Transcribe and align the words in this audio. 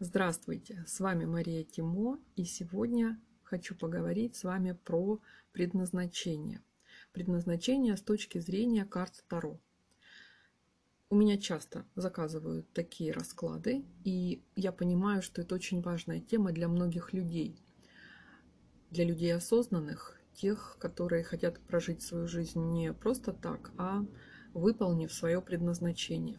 Здравствуйте, 0.00 0.84
с 0.86 1.00
вами 1.00 1.24
Мария 1.24 1.64
Тимо, 1.64 2.20
и 2.36 2.44
сегодня 2.44 3.20
хочу 3.42 3.74
поговорить 3.74 4.36
с 4.36 4.44
вами 4.44 4.70
про 4.84 5.20
предназначение. 5.50 6.62
Предназначение 7.12 7.96
с 7.96 8.02
точки 8.02 8.38
зрения 8.38 8.84
карт 8.84 9.24
Таро. 9.26 9.58
У 11.10 11.16
меня 11.16 11.36
часто 11.36 11.84
заказывают 11.96 12.72
такие 12.72 13.10
расклады, 13.10 13.84
и 14.04 14.44
я 14.54 14.70
понимаю, 14.70 15.20
что 15.20 15.42
это 15.42 15.56
очень 15.56 15.82
важная 15.82 16.20
тема 16.20 16.52
для 16.52 16.68
многих 16.68 17.12
людей. 17.12 17.60
Для 18.92 19.04
людей 19.04 19.34
осознанных, 19.34 20.16
тех, 20.32 20.76
которые 20.78 21.24
хотят 21.24 21.58
прожить 21.58 22.02
свою 22.02 22.28
жизнь 22.28 22.60
не 22.70 22.92
просто 22.92 23.32
так, 23.32 23.72
а 23.76 24.06
выполнив 24.54 25.12
свое 25.12 25.42
предназначение. 25.42 26.38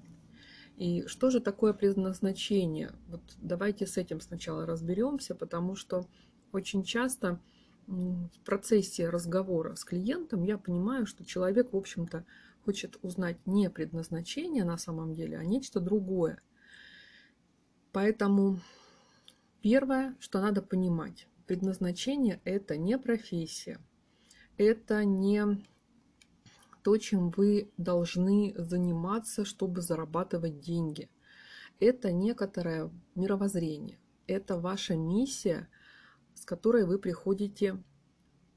И 0.80 1.06
что 1.08 1.30
же 1.30 1.42
такое 1.42 1.74
предназначение? 1.74 2.94
Вот 3.10 3.22
давайте 3.42 3.86
с 3.86 3.98
этим 3.98 4.22
сначала 4.22 4.66
разберемся, 4.66 5.36
потому 5.36 5.76
что 5.76 6.08
очень 6.54 6.84
часто 6.84 7.42
в 7.86 8.30
процессе 8.46 9.10
разговора 9.10 9.76
с 9.76 9.84
клиентом 9.84 10.44
я 10.44 10.58
понимаю, 10.58 11.06
что 11.06 11.26
человек, 11.26 11.74
в 11.74 11.76
общем-то, 11.76 12.26
хочет 12.64 12.98
узнать 13.02 13.46
не 13.46 13.70
предназначение 13.70 14.64
на 14.64 14.78
самом 14.78 15.16
деле, 15.16 15.38
а 15.38 15.44
нечто 15.44 15.82
другое. 15.82 16.42
Поэтому 17.92 18.62
первое, 19.62 20.16
что 20.22 20.40
надо 20.40 20.62
понимать, 20.62 21.28
предназначение– 21.46 22.40
это 22.46 22.78
не 22.78 22.98
профессия, 22.98 23.80
это 24.56 25.04
не 25.04 25.62
то, 26.84 26.98
чем 26.98 27.30
вы 27.32 27.72
должны 27.78 28.54
заниматься, 28.58 29.46
чтобы 29.46 29.82
зарабатывать 29.82 30.60
деньги. 30.60 31.10
Это 31.80 32.12
некоторое 32.12 32.92
мировоззрение, 33.16 34.00
это 34.28 34.58
ваша 34.58 34.96
миссия, 34.96 35.70
с 36.34 36.46
которой 36.46 36.86
вы 36.86 37.00
приходите 37.00 37.82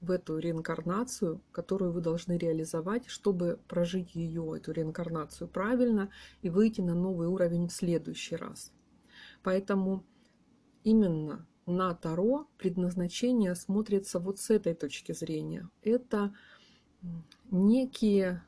в 0.00 0.10
эту 0.10 0.38
реинкарнацию, 0.38 1.40
которую 1.52 1.92
вы 1.92 2.00
должны 2.00 2.36
реализовать, 2.36 3.06
чтобы 3.06 3.60
прожить 3.68 4.14
ее, 4.16 4.54
эту 4.56 4.72
реинкарнацию 4.72 5.48
правильно 5.48 6.10
и 6.42 6.50
выйти 6.50 6.80
на 6.80 6.94
новый 6.94 7.28
уровень 7.28 7.68
в 7.68 7.72
следующий 7.72 8.34
раз. 8.34 8.72
Поэтому 9.42 10.04
именно 10.82 11.46
на 11.66 11.94
Таро 11.94 12.48
предназначение 12.58 13.54
смотрится 13.54 14.18
вот 14.18 14.40
с 14.40 14.50
этой 14.50 14.74
точки 14.74 15.12
зрения. 15.12 15.68
Это 15.82 16.34
некие 17.50 18.42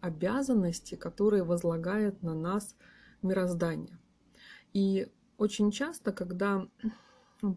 обязанности, 0.00 0.94
которые 0.94 1.44
возлагает 1.44 2.22
на 2.22 2.34
нас 2.34 2.76
мироздание. 3.22 3.98
И 4.72 5.08
очень 5.38 5.70
часто, 5.70 6.12
когда 6.12 6.68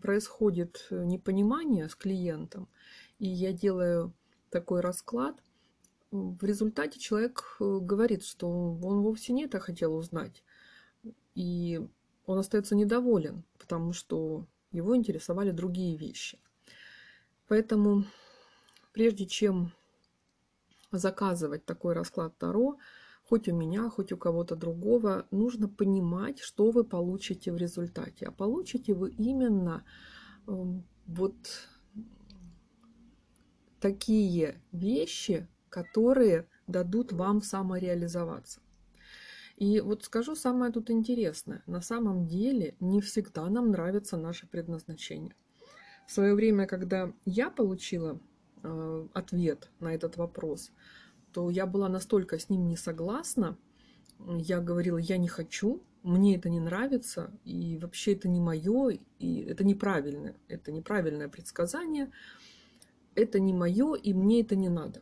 происходит 0.01 0.87
непонимание 0.91 1.89
с 1.89 1.95
клиентом, 1.95 2.67
и 3.19 3.27
я 3.27 3.51
делаю 3.51 4.13
такой 4.49 4.81
расклад, 4.81 5.41
в 6.11 6.43
результате 6.43 6.99
человек 6.99 7.57
э, 7.59 7.79
говорит, 7.81 8.23
что 8.23 8.49
он 8.49 9.01
вовсе 9.01 9.33
не 9.33 9.43
это 9.43 9.59
хотел 9.59 9.93
узнать. 9.93 10.41
И 11.35 11.85
он 12.25 12.39
остается 12.39 12.75
недоволен, 12.75 13.43
потому 13.57 13.91
что 13.91 14.45
его 14.71 14.95
интересовали 14.95 15.51
другие 15.51 15.97
вещи. 15.97 16.39
Поэтому 17.47 18.05
прежде 18.93 19.25
чем 19.25 19.73
заказывать 20.91 21.65
такой 21.65 21.93
расклад 21.93 22.37
Таро, 22.37 22.77
хоть 23.23 23.47
у 23.49 23.55
меня, 23.55 23.89
хоть 23.89 24.11
у 24.11 24.17
кого-то 24.17 24.55
другого, 24.55 25.27
нужно 25.31 25.67
понимать, 25.67 26.39
что 26.39 26.71
вы 26.71 26.83
получите 26.83 27.51
в 27.51 27.57
результате. 27.57 28.27
А 28.27 28.31
получите 28.31 28.93
вы 28.93 29.11
именно 29.11 29.83
эм, 30.47 30.85
вот 31.05 31.35
такие 33.79 34.61
вещи, 34.71 35.47
которые 35.69 36.47
дадут 36.67 37.11
вам 37.11 37.41
самореализоваться. 37.41 38.61
И 39.57 39.79
вот 39.81 40.03
скажу 40.03 40.35
самое 40.35 40.71
тут 40.71 40.91
интересное. 40.91 41.63
На 41.65 41.81
самом 41.81 42.27
деле 42.27 42.75
не 42.79 43.01
всегда 43.01 43.49
нам 43.49 43.71
нравится 43.71 44.15
наше 44.15 44.47
предназначение. 44.47 45.35
В 46.05 46.11
свое 46.11 46.35
время, 46.35 46.67
когда 46.67 47.11
я 47.25 47.49
получила 47.49 48.19
ответ 49.13 49.69
на 49.79 49.93
этот 49.93 50.17
вопрос, 50.17 50.71
то 51.31 51.49
я 51.49 51.65
была 51.65 51.89
настолько 51.89 52.39
с 52.39 52.49
ним 52.49 52.67
не 52.67 52.77
согласна. 52.77 53.57
Я 54.19 54.59
говорила, 54.61 54.97
я 54.97 55.17
не 55.17 55.27
хочу, 55.27 55.83
мне 56.03 56.35
это 56.35 56.49
не 56.49 56.59
нравится, 56.59 57.31
и 57.43 57.77
вообще 57.81 58.13
это 58.13 58.27
не 58.27 58.39
мое, 58.39 58.97
и 59.19 59.41
это 59.41 59.63
неправильное, 59.63 60.35
это 60.47 60.71
неправильное 60.71 61.27
предсказание, 61.27 62.11
это 63.13 63.39
не 63.39 63.53
мое, 63.53 63.95
и 63.95 64.13
мне 64.13 64.41
это 64.41 64.55
не 64.55 64.69
надо. 64.69 65.01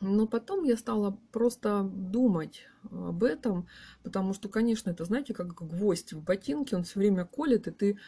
Но 0.00 0.26
потом 0.26 0.64
я 0.64 0.78
стала 0.78 1.18
просто 1.30 1.82
думать 1.82 2.62
об 2.90 3.22
этом, 3.22 3.68
потому 4.02 4.32
что, 4.32 4.48
конечно, 4.48 4.90
это, 4.90 5.04
знаете, 5.04 5.34
как 5.34 5.54
гвоздь 5.54 6.14
в 6.14 6.22
ботинке, 6.24 6.74
он 6.74 6.84
все 6.84 6.98
время 6.98 7.26
колет, 7.26 7.68
и 7.68 7.70
ты 7.70 7.98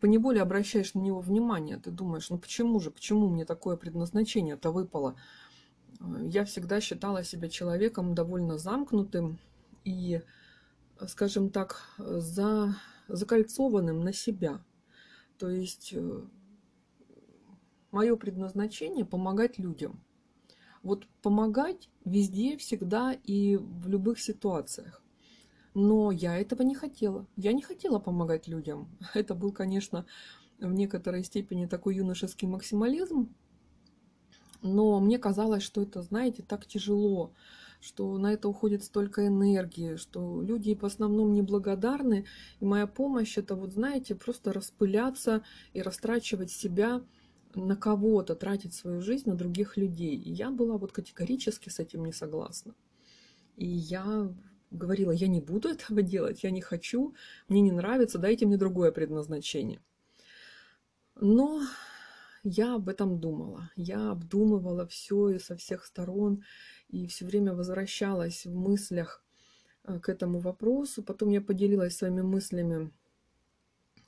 поневоле 0.00 0.42
обращаешь 0.42 0.94
на 0.94 1.00
него 1.00 1.20
внимание. 1.20 1.76
Ты 1.76 1.90
думаешь, 1.90 2.30
ну 2.30 2.38
почему 2.38 2.80
же, 2.80 2.90
почему 2.90 3.28
мне 3.28 3.44
такое 3.44 3.76
предназначение-то 3.76 4.70
выпало? 4.70 5.16
Я 6.22 6.44
всегда 6.44 6.80
считала 6.80 7.22
себя 7.22 7.48
человеком 7.48 8.14
довольно 8.14 8.58
замкнутым 8.58 9.38
и, 9.84 10.22
скажем 11.06 11.50
так, 11.50 11.82
за, 11.98 12.74
закольцованным 13.08 14.00
на 14.00 14.12
себя. 14.12 14.64
То 15.38 15.50
есть 15.50 15.92
э, 15.94 16.22
мое 17.90 18.16
предназначение 18.16 19.04
помогать 19.04 19.58
людям. 19.58 20.02
Вот 20.82 21.06
помогать 21.22 21.90
везде, 22.04 22.56
всегда 22.56 23.12
и 23.12 23.56
в 23.56 23.88
любых 23.88 24.20
ситуациях. 24.20 24.99
Но 25.74 26.10
я 26.10 26.36
этого 26.36 26.62
не 26.62 26.74
хотела. 26.74 27.26
Я 27.36 27.52
не 27.52 27.62
хотела 27.62 27.98
помогать 27.98 28.48
людям. 28.48 28.88
Это 29.14 29.34
был, 29.34 29.52
конечно, 29.52 30.06
в 30.58 30.72
некоторой 30.72 31.24
степени 31.24 31.66
такой 31.66 31.96
юношеский 31.96 32.48
максимализм. 32.48 33.34
Но 34.62 35.00
мне 35.00 35.18
казалось, 35.18 35.62
что 35.62 35.80
это, 35.80 36.02
знаете, 36.02 36.42
так 36.42 36.66
тяжело, 36.66 37.32
что 37.80 38.18
на 38.18 38.30
это 38.32 38.46
уходит 38.46 38.84
столько 38.84 39.26
энергии, 39.26 39.96
что 39.96 40.42
люди 40.42 40.74
в 40.74 40.84
основном 40.84 41.32
неблагодарны. 41.32 42.26
И 42.60 42.64
моя 42.66 42.86
помощь 42.86 43.38
это, 43.38 43.54
вот 43.54 43.72
знаете, 43.72 44.14
просто 44.14 44.52
распыляться 44.52 45.42
и 45.72 45.80
растрачивать 45.80 46.50
себя 46.50 47.02
на 47.54 47.74
кого-то, 47.74 48.34
тратить 48.34 48.74
свою 48.74 49.00
жизнь 49.00 49.30
на 49.30 49.34
других 49.34 49.78
людей. 49.78 50.16
И 50.16 50.30
я 50.30 50.50
была 50.50 50.76
вот 50.76 50.92
категорически 50.92 51.70
с 51.70 51.78
этим 51.78 52.04
не 52.04 52.12
согласна. 52.12 52.74
И 53.56 53.66
я 53.66 54.30
говорила, 54.70 55.10
я 55.10 55.28
не 55.28 55.40
буду 55.40 55.68
этого 55.68 56.02
делать, 56.02 56.42
я 56.42 56.50
не 56.50 56.60
хочу, 56.60 57.14
мне 57.48 57.60
не 57.60 57.72
нравится, 57.72 58.18
дайте 58.18 58.46
мне 58.46 58.56
другое 58.56 58.92
предназначение. 58.92 59.80
Но 61.16 61.62
я 62.42 62.76
об 62.76 62.88
этом 62.88 63.20
думала, 63.20 63.70
я 63.76 64.10
обдумывала 64.10 64.86
все 64.86 65.30
и 65.30 65.38
со 65.38 65.56
всех 65.56 65.84
сторон, 65.84 66.44
и 66.88 67.06
все 67.06 67.26
время 67.26 67.54
возвращалась 67.54 68.46
в 68.46 68.54
мыслях 68.54 69.22
э, 69.84 69.98
к 70.00 70.08
этому 70.08 70.38
вопросу. 70.38 71.02
Потом 71.02 71.28
я 71.28 71.40
поделилась 71.40 71.96
своими 71.96 72.22
мыслями 72.22 72.90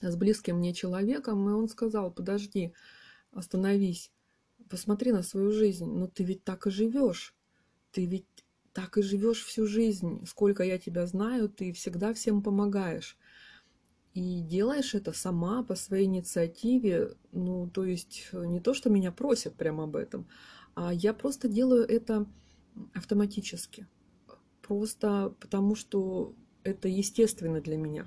с 0.00 0.16
близким 0.16 0.56
мне 0.56 0.72
человеком, 0.72 1.48
и 1.48 1.52
он 1.52 1.68
сказал, 1.68 2.10
подожди, 2.10 2.72
остановись, 3.32 4.10
посмотри 4.70 5.12
на 5.12 5.22
свою 5.22 5.52
жизнь, 5.52 5.84
но 5.84 6.06
ты 6.06 6.24
ведь 6.24 6.44
так 6.44 6.66
и 6.66 6.70
живешь, 6.70 7.34
ты 7.90 8.06
ведь 8.06 8.26
так 8.72 8.98
и 8.98 9.02
живешь 9.02 9.44
всю 9.44 9.66
жизнь. 9.66 10.24
Сколько 10.26 10.62
я 10.62 10.78
тебя 10.78 11.06
знаю, 11.06 11.48
ты 11.48 11.72
всегда 11.72 12.14
всем 12.14 12.42
помогаешь. 12.42 13.18
И 14.14 14.40
делаешь 14.40 14.94
это 14.94 15.12
сама 15.12 15.62
по 15.62 15.74
своей 15.74 16.04
инициативе. 16.04 17.14
Ну, 17.32 17.68
то 17.68 17.84
есть 17.84 18.28
не 18.32 18.60
то, 18.60 18.74
что 18.74 18.90
меня 18.90 19.12
просят 19.12 19.54
прямо 19.54 19.84
об 19.84 19.96
этом, 19.96 20.28
а 20.74 20.92
я 20.92 21.14
просто 21.14 21.48
делаю 21.48 21.86
это 21.86 22.26
автоматически. 22.94 23.86
Просто 24.60 25.34
потому, 25.40 25.74
что 25.74 26.34
это 26.62 26.88
естественно 26.88 27.60
для 27.60 27.76
меня. 27.76 28.06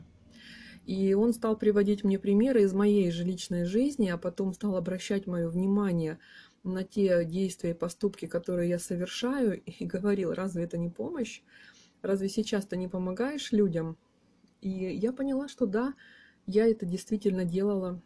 И 0.86 1.16
он 1.16 1.34
стал 1.34 1.58
приводить 1.58 2.04
мне 2.04 2.20
примеры 2.20 2.62
из 2.62 2.74
моей 2.74 3.10
же 3.10 3.24
личной 3.24 3.66
жизни, 3.66 4.08
а 4.08 4.18
потом 4.18 4.54
стал 4.54 4.76
обращать 4.76 5.26
мое 5.26 5.50
внимание 5.50 6.14
на 6.14 6.20
те 6.84 7.26
действия 7.26 7.72
и 7.72 7.76
поступки, 7.76 8.26
которые 8.26 8.70
я 8.70 8.80
совершаю, 8.80 9.62
и 9.66 9.86
говорил, 9.86 10.34
разве 10.34 10.64
это 10.64 10.78
не 10.78 10.90
помощь? 10.90 11.42
Разве 12.02 12.30
сейчас 12.30 12.66
ты 12.66 12.78
не 12.78 12.88
помогаешь 12.88 13.52
людям? 13.52 13.98
И 14.62 14.70
я 14.70 15.14
поняла, 15.14 15.48
что 15.48 15.66
да, 15.66 15.94
я 16.48 16.68
это 16.68 16.86
действительно 16.86 17.46
делала. 17.46 18.02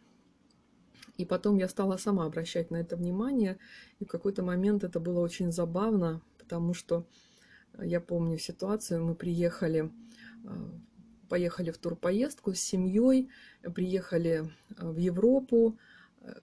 И 1.16 1.26
потом 1.26 1.58
я 1.58 1.68
стала 1.68 1.96
сама 1.96 2.24
обращать 2.24 2.70
на 2.70 2.76
это 2.76 2.96
внимание. 2.96 3.58
И 3.98 4.04
в 4.04 4.08
какой-то 4.08 4.42
момент 4.42 4.84
это 4.84 5.00
было 5.00 5.20
очень 5.20 5.52
забавно, 5.52 6.22
потому 6.38 6.72
что 6.72 7.06
я 7.78 8.00
помню 8.00 8.38
ситуацию, 8.38 9.04
мы 9.04 9.14
приехали 9.14 9.90
э, 10.44 10.48
поехали 11.30 11.70
в 11.70 11.78
турпоездку 11.78 12.52
с 12.52 12.60
семьей, 12.60 13.30
приехали 13.74 14.50
в 14.76 14.98
Европу. 14.98 15.78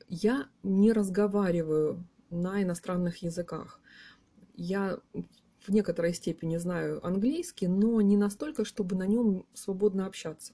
Я 0.08 0.50
не 0.64 0.92
разговариваю 0.92 2.06
на 2.30 2.64
иностранных 2.64 3.22
языках. 3.22 3.80
Я 4.56 5.00
в 5.66 5.70
некоторой 5.70 6.14
степени 6.14 6.58
знаю 6.58 7.06
английский, 7.06 7.68
но 7.68 8.02
не 8.02 8.18
настолько, 8.18 8.66
чтобы 8.66 8.96
на 8.96 9.06
нем 9.06 9.46
свободно 9.54 10.06
общаться. 10.06 10.54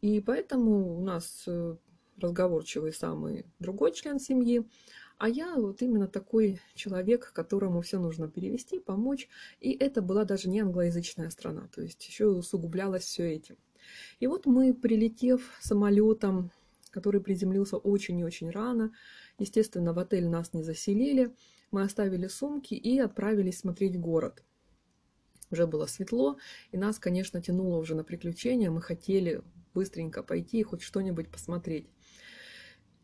И 0.00 0.20
поэтому 0.20 0.98
у 0.98 1.02
нас 1.02 1.44
э, 1.46 1.76
разговорчивый 2.18 2.92
самый 2.92 3.46
другой 3.58 3.92
член 3.92 4.18
семьи, 4.18 4.68
а 5.16 5.28
я 5.28 5.54
вот 5.54 5.80
именно 5.80 6.08
такой 6.08 6.60
человек, 6.74 7.32
которому 7.32 7.80
все 7.80 7.98
нужно 7.98 8.28
перевести, 8.28 8.80
помочь. 8.80 9.28
И 9.60 9.72
это 9.72 10.02
была 10.02 10.24
даже 10.24 10.50
не 10.50 10.60
англоязычная 10.60 11.30
страна, 11.30 11.68
то 11.74 11.80
есть 11.80 12.06
еще 12.06 12.26
усугублялось 12.26 13.04
все 13.04 13.32
этим. 13.32 13.56
И 14.18 14.26
вот 14.26 14.46
мы, 14.46 14.74
прилетев 14.74 15.56
самолетом, 15.60 16.50
который 16.94 17.20
приземлился 17.20 17.76
очень 17.76 18.20
и 18.20 18.24
очень 18.24 18.50
рано, 18.50 18.92
естественно, 19.40 19.92
в 19.92 19.98
отель 19.98 20.28
нас 20.28 20.52
не 20.52 20.62
заселили, 20.62 21.34
мы 21.72 21.82
оставили 21.82 22.28
сумки 22.28 22.74
и 22.74 23.00
отправились 23.00 23.58
смотреть 23.58 23.98
город. 23.98 24.44
Уже 25.50 25.66
было 25.66 25.86
светло, 25.86 26.38
и 26.70 26.76
нас, 26.78 27.00
конечно, 27.00 27.42
тянуло 27.42 27.78
уже 27.78 27.96
на 27.96 28.04
приключения. 28.04 28.70
Мы 28.70 28.80
хотели 28.80 29.42
быстренько 29.74 30.22
пойти 30.22 30.60
и 30.60 30.62
хоть 30.62 30.82
что-нибудь 30.82 31.30
посмотреть. 31.30 31.88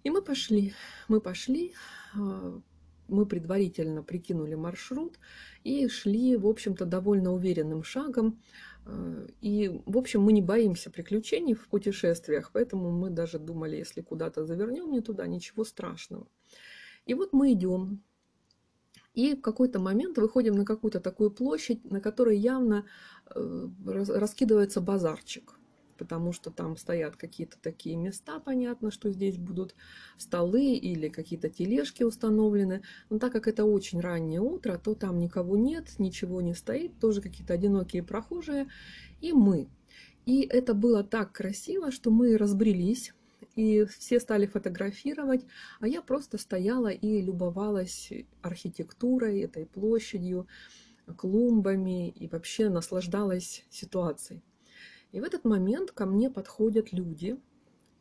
И 0.05 0.11
мы 0.11 0.23
пошли. 0.23 0.73
Мы 1.09 1.21
пошли, 1.21 1.75
а, 2.15 2.61
мы 3.11 3.27
предварительно 3.27 4.03
прикинули 4.03 4.55
маршрут 4.55 5.19
и 5.65 5.89
шли, 5.89 6.37
в 6.37 6.47
общем-то, 6.47 6.85
довольно 6.85 7.33
уверенным 7.33 7.83
шагом. 7.83 8.41
А, 8.87 9.27
и, 9.41 9.81
в 9.87 9.99
общем, 9.99 10.23
мы 10.23 10.33
не 10.33 10.43
боимся 10.43 10.91
приключений 10.91 11.55
в 11.55 11.69
путешествиях, 11.69 12.51
поэтому 12.53 12.91
мы 12.91 13.11
даже 13.11 13.39
думали, 13.39 13.77
если 13.77 14.01
куда-то 14.01 14.47
завернем 14.47 14.91
не 14.91 15.01
туда, 15.01 15.27
ничего 15.27 15.65
страшного. 15.65 16.27
И 17.07 17.15
вот 17.15 17.33
мы 17.33 17.53
идем, 17.53 18.03
и 19.15 19.35
в 19.35 19.41
какой-то 19.41 19.81
момент 19.81 20.19
выходим 20.19 20.55
на 20.55 20.65
какую-то 20.65 21.01
такую 21.01 21.31
площадь, 21.31 21.85
на 21.91 22.01
которой 22.01 22.39
явно 22.39 22.87
э, 23.35 23.69
раскидывается 23.85 24.81
базарчик 24.81 25.60
потому 26.01 26.33
что 26.33 26.51
там 26.51 26.79
стоят 26.79 27.17
какие-то 27.17 27.59
такие 27.61 27.95
места, 27.95 28.41
понятно, 28.41 28.91
что 28.91 29.11
здесь 29.11 29.37
будут 29.37 29.75
столы 30.17 30.73
или 30.73 31.11
какие-то 31.11 31.51
тележки 31.51 32.05
установлены. 32.05 32.81
Но 33.11 33.19
так 33.19 33.33
как 33.33 33.47
это 33.47 33.67
очень 33.67 34.01
раннее 34.01 34.41
утро, 34.41 34.81
то 34.83 34.95
там 34.95 35.19
никого 35.19 35.59
нет, 35.59 35.99
ничего 35.99 36.41
не 36.41 36.55
стоит, 36.55 36.99
тоже 36.99 37.21
какие-то 37.21 37.53
одинокие 37.53 38.03
прохожие 38.03 38.69
и 39.21 39.35
мы. 39.35 39.69
И 40.25 40.41
это 40.41 40.73
было 40.73 41.05
так 41.05 41.33
красиво, 41.33 41.91
что 41.91 42.11
мы 42.11 42.39
разбрелись, 42.39 43.13
и 43.57 43.85
все 43.85 44.21
стали 44.21 44.47
фотографировать, 44.47 45.45
а 45.81 45.87
я 45.87 46.01
просто 46.01 46.39
стояла 46.39 46.89
и 46.89 47.21
любовалась 47.21 48.11
архитектурой, 48.41 49.41
этой 49.41 49.67
площадью, 49.67 50.47
клумбами 51.19 52.09
и 52.09 52.27
вообще 52.27 52.71
наслаждалась 52.71 53.65
ситуацией. 53.69 54.41
И 55.13 55.21
в 55.21 55.25
этот 55.25 55.45
момент 55.45 55.91
ко 55.91 56.07
мне 56.07 56.31
подходят 56.31 56.93
люди 56.93 57.39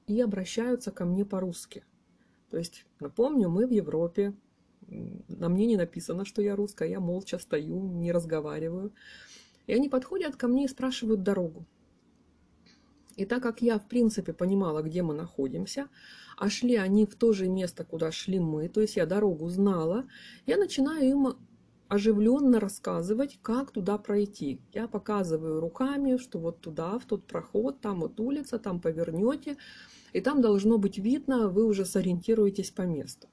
и 0.07 0.21
обращаются 0.21 0.91
ко 0.91 1.05
мне 1.05 1.25
по-русски. 1.25 1.83
То 2.49 2.57
есть, 2.57 2.85
напомню, 2.99 3.49
мы 3.49 3.67
в 3.67 3.71
Европе, 3.71 4.33
на 4.87 5.49
мне 5.49 5.65
не 5.65 5.77
написано, 5.77 6.25
что 6.25 6.41
я 6.41 6.55
русская, 6.55 6.89
я 6.89 6.99
молча 6.99 7.37
стою, 7.39 7.81
не 7.81 8.11
разговариваю. 8.11 8.93
И 9.67 9.73
они 9.73 9.89
подходят 9.89 10.35
ко 10.35 10.47
мне 10.47 10.65
и 10.65 10.67
спрашивают 10.67 11.23
дорогу. 11.23 11.65
И 13.15 13.25
так 13.25 13.43
как 13.43 13.61
я, 13.61 13.77
в 13.77 13.87
принципе, 13.87 14.31
понимала, 14.33 14.81
где 14.81 15.03
мы 15.03 15.13
находимся, 15.13 15.89
а 16.37 16.49
шли 16.49 16.75
они 16.75 17.05
в 17.05 17.15
то 17.15 17.33
же 17.33 17.49
место, 17.49 17.83
куда 17.83 18.11
шли 18.11 18.39
мы, 18.39 18.69
то 18.69 18.79
есть 18.79 18.95
я 18.95 19.05
дорогу 19.05 19.49
знала, 19.49 20.07
я 20.45 20.57
начинаю 20.57 21.03
им 21.03 21.27
оживленно 21.89 22.59
рассказывать, 22.59 23.39
как 23.41 23.71
туда 23.71 23.97
пройти. 23.97 24.61
Я 24.73 24.87
показываю 24.87 25.59
руками, 25.59 26.17
что 26.17 26.39
вот 26.39 26.61
туда, 26.61 26.99
в 26.99 27.05
тот 27.05 27.25
проход, 27.25 27.81
там 27.81 27.99
вот 28.01 28.19
улица, 28.19 28.59
там 28.59 28.79
повернете, 28.79 29.57
и 30.13 30.21
там 30.21 30.41
должно 30.41 30.77
быть 30.77 30.99
видно, 30.99 31.49
вы 31.49 31.65
уже 31.65 31.85
сориентируетесь 31.85 32.69
по 32.69 32.83
месту. 32.83 33.27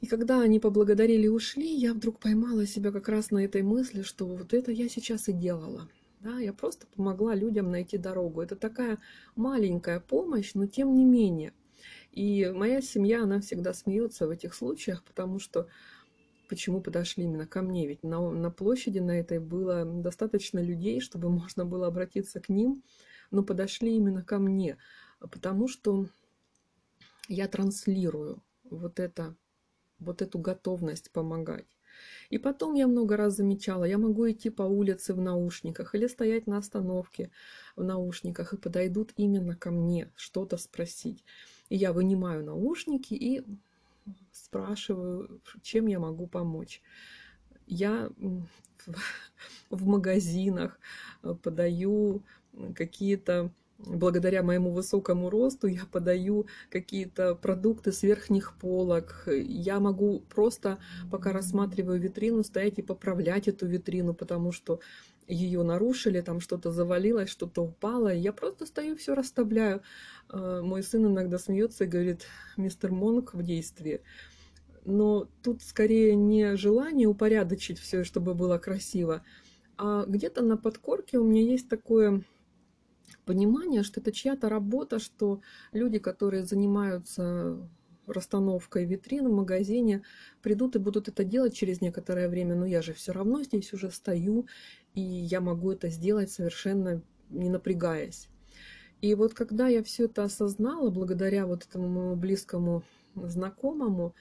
И 0.00 0.06
когда 0.06 0.40
они 0.40 0.58
поблагодарили 0.58 1.26
и 1.26 1.28
ушли, 1.28 1.72
я 1.72 1.94
вдруг 1.94 2.18
поймала 2.18 2.66
себя 2.66 2.90
как 2.90 3.08
раз 3.08 3.30
на 3.30 3.44
этой 3.44 3.62
мысли, 3.62 4.02
что 4.02 4.26
вот 4.26 4.52
это 4.52 4.72
я 4.72 4.88
сейчас 4.88 5.28
и 5.28 5.32
делала. 5.32 5.88
Да, 6.20 6.38
я 6.38 6.52
просто 6.52 6.86
помогла 6.86 7.34
людям 7.34 7.70
найти 7.70 7.96
дорогу. 7.96 8.42
Это 8.42 8.56
такая 8.56 8.98
маленькая 9.36 10.00
помощь, 10.00 10.52
но 10.54 10.66
тем 10.66 10.94
не 10.94 11.04
менее. 11.04 11.52
И 12.12 12.50
моя 12.54 12.82
семья, 12.82 13.22
она 13.22 13.40
всегда 13.40 13.72
смеется 13.72 14.26
в 14.26 14.30
этих 14.30 14.54
случаях, 14.54 15.04
потому 15.04 15.38
что 15.38 15.68
почему 16.50 16.80
подошли 16.80 17.24
именно 17.24 17.46
ко 17.46 17.62
мне. 17.62 17.86
Ведь 17.86 18.02
на, 18.02 18.28
на 18.28 18.50
площади 18.50 18.98
на 18.98 19.12
этой 19.12 19.38
было 19.38 19.84
достаточно 19.84 20.58
людей, 20.58 21.00
чтобы 21.00 21.30
можно 21.40 21.64
было 21.64 21.86
обратиться 21.86 22.40
к 22.40 22.48
ним, 22.48 22.82
но 23.30 23.44
подошли 23.44 23.94
именно 23.94 24.24
ко 24.24 24.38
мне, 24.38 24.76
потому 25.20 25.68
что 25.68 26.06
я 27.28 27.46
транслирую 27.46 28.42
вот, 28.64 28.98
это, 28.98 29.36
вот 30.00 30.22
эту 30.22 30.40
готовность 30.40 31.12
помогать. 31.12 31.78
И 32.30 32.38
потом 32.38 32.74
я 32.74 32.88
много 32.88 33.16
раз 33.16 33.36
замечала, 33.36 33.84
я 33.84 33.98
могу 33.98 34.28
идти 34.28 34.50
по 34.50 34.62
улице 34.62 35.14
в 35.14 35.20
наушниках 35.20 35.94
или 35.94 36.08
стоять 36.08 36.46
на 36.48 36.58
остановке 36.58 37.30
в 37.76 37.84
наушниках, 37.84 38.52
и 38.52 38.56
подойдут 38.56 39.12
именно 39.16 39.54
ко 39.54 39.70
мне 39.70 40.10
что-то 40.16 40.56
спросить. 40.56 41.24
И 41.68 41.76
я 41.76 41.92
вынимаю 41.92 42.44
наушники 42.44 43.14
и 43.14 43.44
спрашиваю, 44.32 45.40
чем 45.62 45.86
я 45.86 45.98
могу 45.98 46.26
помочь. 46.26 46.82
Я 47.66 48.10
в 49.70 49.86
магазинах 49.86 50.78
э, 51.22 51.34
подаю 51.34 52.22
какие-то 52.74 53.52
благодаря 53.86 54.42
моему 54.42 54.72
высокому 54.72 55.30
росту 55.30 55.66
я 55.66 55.82
подаю 55.90 56.46
какие-то 56.68 57.34
продукты 57.34 57.92
с 57.92 58.02
верхних 58.02 58.54
полок. 58.58 59.26
Я 59.26 59.80
могу 59.80 60.20
просто, 60.20 60.78
пока 61.10 61.32
рассматриваю 61.32 62.00
витрину, 62.00 62.44
стоять 62.44 62.78
и 62.78 62.82
поправлять 62.82 63.48
эту 63.48 63.66
витрину, 63.66 64.14
потому 64.14 64.52
что 64.52 64.80
ее 65.30 65.62
нарушили, 65.62 66.20
там 66.20 66.40
что-то 66.40 66.72
завалилось, 66.72 67.30
что-то 67.30 67.62
упало. 67.62 68.12
Я 68.12 68.32
просто 68.32 68.66
стою, 68.66 68.96
все 68.96 69.14
расставляю. 69.14 69.82
Э, 70.28 70.60
мой 70.62 70.82
сын 70.82 71.06
иногда 71.06 71.38
смеется 71.38 71.84
и 71.84 71.88
говорит, 71.88 72.26
мистер 72.56 72.92
Монк 72.92 73.34
в 73.34 73.42
действии. 73.42 74.00
Но 74.84 75.28
тут 75.42 75.62
скорее 75.62 76.14
не 76.14 76.56
желание 76.56 77.06
упорядочить 77.06 77.78
все, 77.78 78.04
чтобы 78.04 78.34
было 78.34 78.58
красиво, 78.58 79.22
а 79.76 80.04
где-то 80.06 80.42
на 80.42 80.56
подкорке 80.56 81.18
у 81.18 81.24
меня 81.24 81.42
есть 81.42 81.68
такое 81.68 82.22
понимание, 83.24 83.82
что 83.82 84.00
это 84.00 84.12
чья-то 84.12 84.48
работа, 84.48 84.98
что 84.98 85.40
люди, 85.72 85.98
которые 85.98 86.44
занимаются 86.44 87.58
расстановкой 88.06 88.84
витрин 88.84 89.28
в 89.28 89.32
магазине, 89.32 90.02
придут 90.42 90.76
и 90.76 90.78
будут 90.78 91.08
это 91.08 91.24
делать 91.24 91.54
через 91.54 91.80
некоторое 91.80 92.28
время, 92.28 92.54
но 92.54 92.66
я 92.66 92.82
же 92.82 92.92
все 92.92 93.12
равно 93.12 93.42
здесь 93.42 93.72
уже 93.72 93.90
стою, 93.90 94.46
и 94.94 95.00
я 95.00 95.40
могу 95.40 95.72
это 95.72 95.88
сделать 95.88 96.30
совершенно 96.30 97.02
не 97.30 97.48
напрягаясь. 97.48 98.28
И 99.00 99.14
вот 99.14 99.34
когда 99.34 99.68
я 99.68 99.82
все 99.82 100.04
это 100.04 100.24
осознала, 100.24 100.90
благодаря 100.90 101.46
вот 101.46 101.64
этому 101.64 101.88
моему 101.88 102.16
близкому 102.16 102.82
знакомому, 103.14 104.14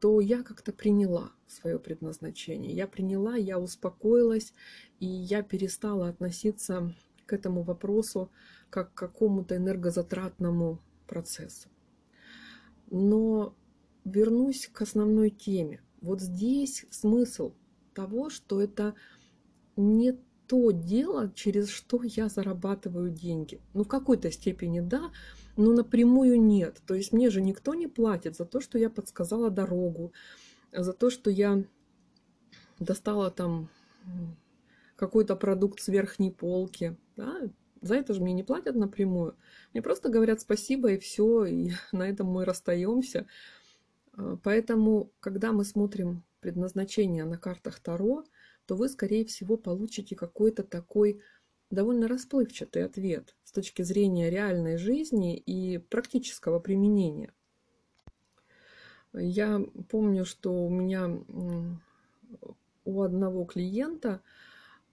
то 0.00 0.20
я 0.20 0.42
как-то 0.42 0.72
приняла 0.72 1.30
свое 1.46 1.78
предназначение. 1.78 2.72
Я 2.72 2.88
приняла, 2.88 3.36
я 3.36 3.58
успокоилась, 3.58 4.52
и 5.00 5.06
я 5.06 5.42
перестала 5.42 6.08
относиться 6.08 6.94
к 7.26 7.32
этому 7.32 7.62
вопросу 7.62 8.30
как 8.70 8.94
к 8.94 8.98
какому-то 8.98 9.56
энергозатратному 9.56 10.80
процессу. 11.06 11.68
Но 12.90 13.54
вернусь 14.04 14.68
к 14.72 14.82
основной 14.82 15.30
теме. 15.30 15.82
Вот 16.00 16.20
здесь 16.20 16.86
смысл 16.90 17.52
того, 17.94 18.30
что 18.30 18.60
это 18.60 18.94
не 19.76 20.18
то 20.46 20.70
дело, 20.70 21.32
через 21.34 21.70
что 21.70 22.02
я 22.02 22.28
зарабатываю 22.28 23.10
деньги. 23.10 23.60
Ну, 23.74 23.84
в 23.84 23.88
какой-то 23.88 24.30
степени 24.30 24.80
да, 24.80 25.10
но 25.56 25.72
напрямую 25.72 26.40
нет. 26.40 26.80
То 26.86 26.94
есть 26.94 27.12
мне 27.12 27.30
же 27.30 27.40
никто 27.40 27.74
не 27.74 27.86
платит 27.86 28.36
за 28.36 28.44
то, 28.44 28.60
что 28.60 28.78
я 28.78 28.90
подсказала 28.90 29.50
дорогу, 29.50 30.12
за 30.72 30.92
то, 30.92 31.10
что 31.10 31.30
я 31.30 31.64
достала 32.78 33.30
там 33.30 33.68
какой-то 34.96 35.36
продукт 35.36 35.80
с 35.80 35.88
верхней 35.88 36.30
полки. 36.30 36.96
Да? 37.16 37.48
За 37.80 37.96
это 37.96 38.14
же 38.14 38.22
мне 38.22 38.32
не 38.32 38.44
платят 38.44 38.76
напрямую. 38.76 39.36
Мне 39.72 39.82
просто 39.82 40.08
говорят 40.08 40.40
спасибо 40.40 40.92
и 40.92 40.98
все, 40.98 41.44
и 41.44 41.72
на 41.92 42.08
этом 42.08 42.28
мы 42.28 42.44
расстаемся. 42.44 43.26
А, 44.12 44.36
поэтому, 44.42 45.10
когда 45.20 45.52
мы 45.52 45.64
смотрим 45.64 46.24
предназначение 46.40 47.24
на 47.24 47.38
картах 47.38 47.80
Таро, 47.80 48.24
то 48.66 48.76
вы, 48.76 48.88
скорее 48.88 49.24
всего, 49.24 49.56
получите 49.56 50.16
какой-то 50.16 50.62
такой 50.62 51.20
довольно 51.70 52.06
расплывчатый 52.06 52.84
ответ 52.84 53.34
с 53.44 53.52
точки 53.52 53.82
зрения 53.82 54.30
реальной 54.30 54.76
жизни 54.76 55.36
и 55.36 55.78
практического 55.78 56.60
применения. 56.60 57.32
Я 59.14 59.60
помню, 59.88 60.24
что 60.24 60.52
у 60.64 60.70
меня 60.70 61.10
у 62.84 63.02
одного 63.02 63.44
клиента 63.44 64.20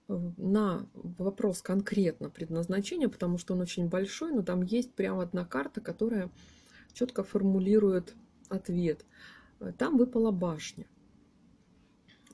на 0.07 0.89
вопрос 0.93 1.61
конкретно 1.61 2.29
предназначения, 2.29 3.09
потому 3.09 3.37
что 3.37 3.53
он 3.53 3.61
очень 3.61 3.87
большой, 3.87 4.31
но 4.31 4.41
там 4.41 4.63
есть 4.63 4.93
прямо 4.93 5.23
одна 5.23 5.45
карта, 5.45 5.81
которая 5.81 6.31
четко 6.93 7.23
формулирует 7.23 8.15
ответ. 8.49 9.05
Там 9.77 9.97
выпала 9.97 10.31
башня. 10.31 10.85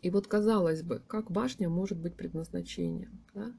И 0.05 0.12
вот 0.12 0.27
казалось 0.27 0.83
бы, 0.83 1.01
как 1.07 1.31
башня 1.31 1.67
может 1.67 1.97
быть 1.97 2.15
предназначением? 2.15 3.25
Да? 3.33 3.51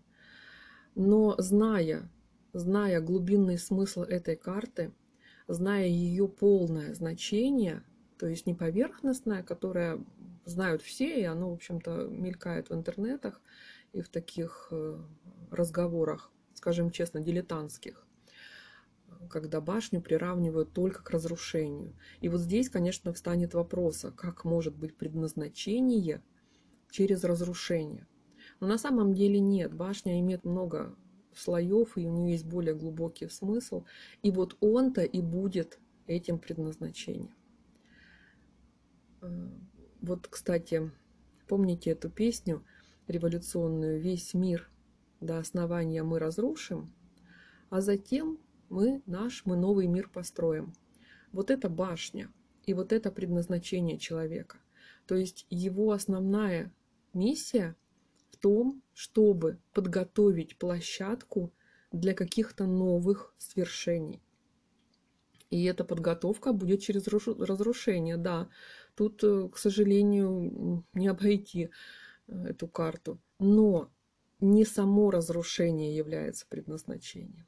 Но 0.95 1.35
зная, 1.39 2.09
зная 2.53 3.01
глубинный 3.01 3.59
смысл 3.59 4.03
этой 4.03 4.37
карты, 4.37 4.93
зная 5.49 5.89
ее 5.89 6.29
полное 6.29 6.95
значение, 6.95 7.83
то 8.17 8.29
есть 8.29 8.47
не 8.47 8.55
поверхностное, 8.55 9.43
которое 9.43 9.99
знают 10.45 10.83
все, 10.83 11.21
и 11.21 11.25
оно, 11.25 11.51
в 11.51 11.55
общем-то, 11.55 12.07
мелькает 12.07 12.71
в 12.71 12.75
интернетах 12.75 13.41
и 13.93 14.01
в 14.01 14.09
таких 14.09 14.69
э, 14.71 15.01
разговорах, 15.51 16.31
скажем 16.55 16.93
честно, 16.93 17.19
дилетантских, 17.19 18.07
когда 19.29 19.61
башню 19.61 20.01
приравнивают 20.01 20.73
только 20.73 21.03
к 21.03 21.11
разрушению. 21.11 21.97
И 22.21 22.29
вот 22.29 22.41
здесь, 22.41 22.71
конечно, 22.71 23.13
встанет 23.13 23.53
вопрос, 23.53 24.05
а 24.05 24.13
как 24.13 24.45
может 24.45 24.77
быть 24.77 24.97
предназначение 24.97 26.23
через 26.91 27.25
разрушение. 27.25 28.07
Но 28.61 28.67
на 28.67 28.79
самом 28.79 29.15
деле 29.15 29.41
нет. 29.41 29.75
Башня 29.75 30.21
имеет 30.21 30.45
много 30.45 30.97
слоев, 31.35 31.97
и 31.97 32.07
у 32.07 32.11
нее 32.11 32.33
есть 32.33 32.47
более 32.47 32.75
глубокий 32.75 33.29
смысл. 33.29 33.85
И 34.23 34.31
вот 34.31 34.57
он-то 34.61 35.03
и 35.03 35.21
будет 35.21 35.79
этим 36.07 36.39
предназначением. 36.39 37.35
Э, 39.21 39.49
вот, 40.01 40.27
кстати, 40.29 40.91
помните 41.49 41.91
эту 41.91 42.11
песню 42.11 42.65
революционную 43.07 44.01
«Весь 44.01 44.35
мир 44.35 44.71
до 45.21 45.39
основания 45.39 46.03
мы 46.03 46.19
разрушим, 46.19 46.93
а 47.71 47.81
затем 47.81 48.39
мы 48.69 49.03
наш, 49.07 49.45
мы 49.45 49.57
новый 49.57 49.87
мир 49.87 50.09
построим». 50.09 50.73
Вот 51.33 51.51
это 51.51 51.69
башня, 51.69 52.31
и 52.65 52.75
вот 52.75 52.93
это 52.93 53.11
предназначение 53.11 53.99
человека. 53.99 54.59
То 55.07 55.15
есть 55.15 55.47
его 55.51 55.93
основная 55.93 56.73
миссия 57.13 57.77
в 58.31 58.37
том, 58.37 58.83
чтобы 58.93 59.59
подготовить 59.73 60.59
площадку 60.59 61.53
для 61.93 62.15
каких-то 62.15 62.67
новых 62.67 63.35
свершений. 63.39 64.23
И 65.51 65.65
эта 65.65 65.85
подготовка 65.85 66.53
будет 66.53 66.81
через 66.81 67.07
разрушение, 67.07 68.17
да. 68.17 68.49
Тут, 68.97 69.23
э, 69.23 69.49
к 69.49 69.59
сожалению, 69.59 70.85
не 70.93 71.07
обойти 71.07 71.71
э, 72.27 72.47
эту 72.49 72.67
карту. 72.67 73.21
Но 73.39 73.91
не 74.41 74.65
само 74.65 75.11
разрушение 75.11 75.95
является 75.95 76.47
предназначением. 76.49 77.47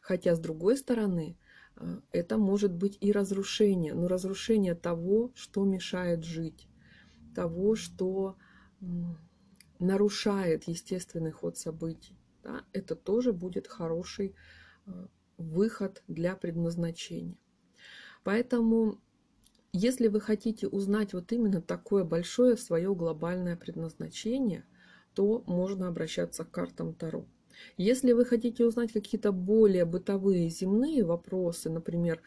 Хотя, 0.00 0.36
с 0.36 0.38
другой 0.38 0.76
стороны, 0.76 1.36
э, 1.76 2.00
это 2.12 2.38
может 2.38 2.72
быть 2.72 2.96
и 3.00 3.10
разрушение, 3.10 3.94
но 3.94 4.06
разрушение 4.06 4.76
того, 4.76 5.32
что 5.34 5.64
мешает 5.64 6.22
жить, 6.24 6.68
того, 7.34 7.74
что 7.74 8.36
нарушает 9.78 10.64
естественный 10.64 11.30
ход 11.30 11.56
событий. 11.58 12.16
Да, 12.42 12.64
это 12.72 12.94
тоже 12.96 13.32
будет 13.32 13.66
хороший 13.66 14.34
выход 15.36 16.02
для 16.08 16.36
предназначения. 16.36 17.36
Поэтому, 18.24 18.98
если 19.72 20.08
вы 20.08 20.20
хотите 20.20 20.68
узнать 20.68 21.12
вот 21.14 21.32
именно 21.32 21.62
такое 21.62 22.04
большое 22.04 22.56
свое 22.56 22.94
глобальное 22.94 23.56
предназначение, 23.56 24.64
то 25.14 25.42
можно 25.46 25.88
обращаться 25.88 26.44
к 26.44 26.50
картам 26.50 26.94
Таро. 26.94 27.26
Если 27.76 28.12
вы 28.12 28.24
хотите 28.24 28.64
узнать 28.64 28.92
какие-то 28.92 29.32
более 29.32 29.84
бытовые 29.84 30.48
земные 30.48 31.04
вопросы, 31.04 31.68
например, 31.68 32.22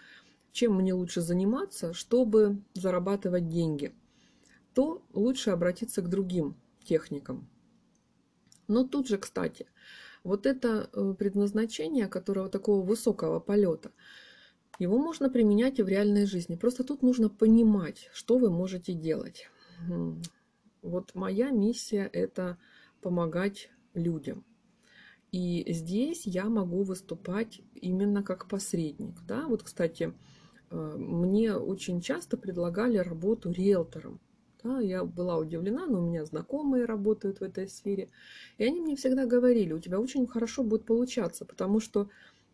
чем 0.52 0.76
мне 0.76 0.94
лучше 0.94 1.22
заниматься, 1.22 1.94
чтобы 1.94 2.62
зарабатывать 2.74 3.50
деньги, 3.50 3.94
то 4.74 5.02
лучше 5.14 5.52
обратиться 5.52 6.02
к 6.02 6.10
другим 6.10 6.56
техникам. 6.84 7.48
Но 8.68 8.84
тут 8.84 9.08
же, 9.08 9.18
кстати, 9.18 9.68
вот 10.24 10.46
это 10.46 10.90
э, 10.94 11.16
предназначение, 11.18 12.08
которого 12.08 12.50
такого 12.50 12.86
высокого 12.86 13.40
полета, 13.40 13.92
его 14.80 14.98
можно 14.98 15.30
применять 15.30 15.80
и 15.80 15.84
в 15.84 15.88
реальной 15.88 16.26
жизни. 16.26 16.56
Просто 16.56 16.84
тут 16.84 17.02
нужно 17.04 17.30
понимать, 17.30 18.10
что 18.14 18.38
вы 18.38 18.50
можете 18.50 18.94
делать. 18.94 19.50
Вот 20.82 21.14
моя 21.14 21.52
миссия– 21.52 22.10
это 22.14 22.58
помогать 23.02 23.70
людям. 23.94 24.44
И 25.32 25.66
здесь 25.74 26.26
я 26.26 26.46
могу 26.46 26.84
выступать 26.84 27.62
именно 27.74 28.24
как 28.24 28.48
посредник. 28.48 29.16
Да? 29.28 29.48
Вот, 29.48 29.64
кстати, 29.64 30.14
э, 30.70 30.96
мне 30.98 31.56
очень 31.56 32.02
часто 32.02 32.38
предлагали 32.38 32.98
работу 32.98 33.52
риэлтором. 33.52 34.20
Да, 34.64 34.80
я 34.80 35.04
была 35.04 35.38
удивлена, 35.38 35.86
но 35.88 36.00
у 36.00 36.08
меня 36.08 36.24
знакомые 36.26 36.86
работают 36.86 37.40
в 37.40 37.44
этой 37.44 37.68
сфере. 37.68 38.10
И 38.58 38.64
они 38.64 38.80
мне 38.80 38.96
всегда 38.96 39.26
говорили, 39.26 39.74
у 39.74 39.80
тебя 39.80 40.00
очень 40.00 40.26
хорошо 40.26 40.64
будет 40.64 40.86
получаться, 40.86 41.44
потому 41.44 41.82
что 41.82 42.10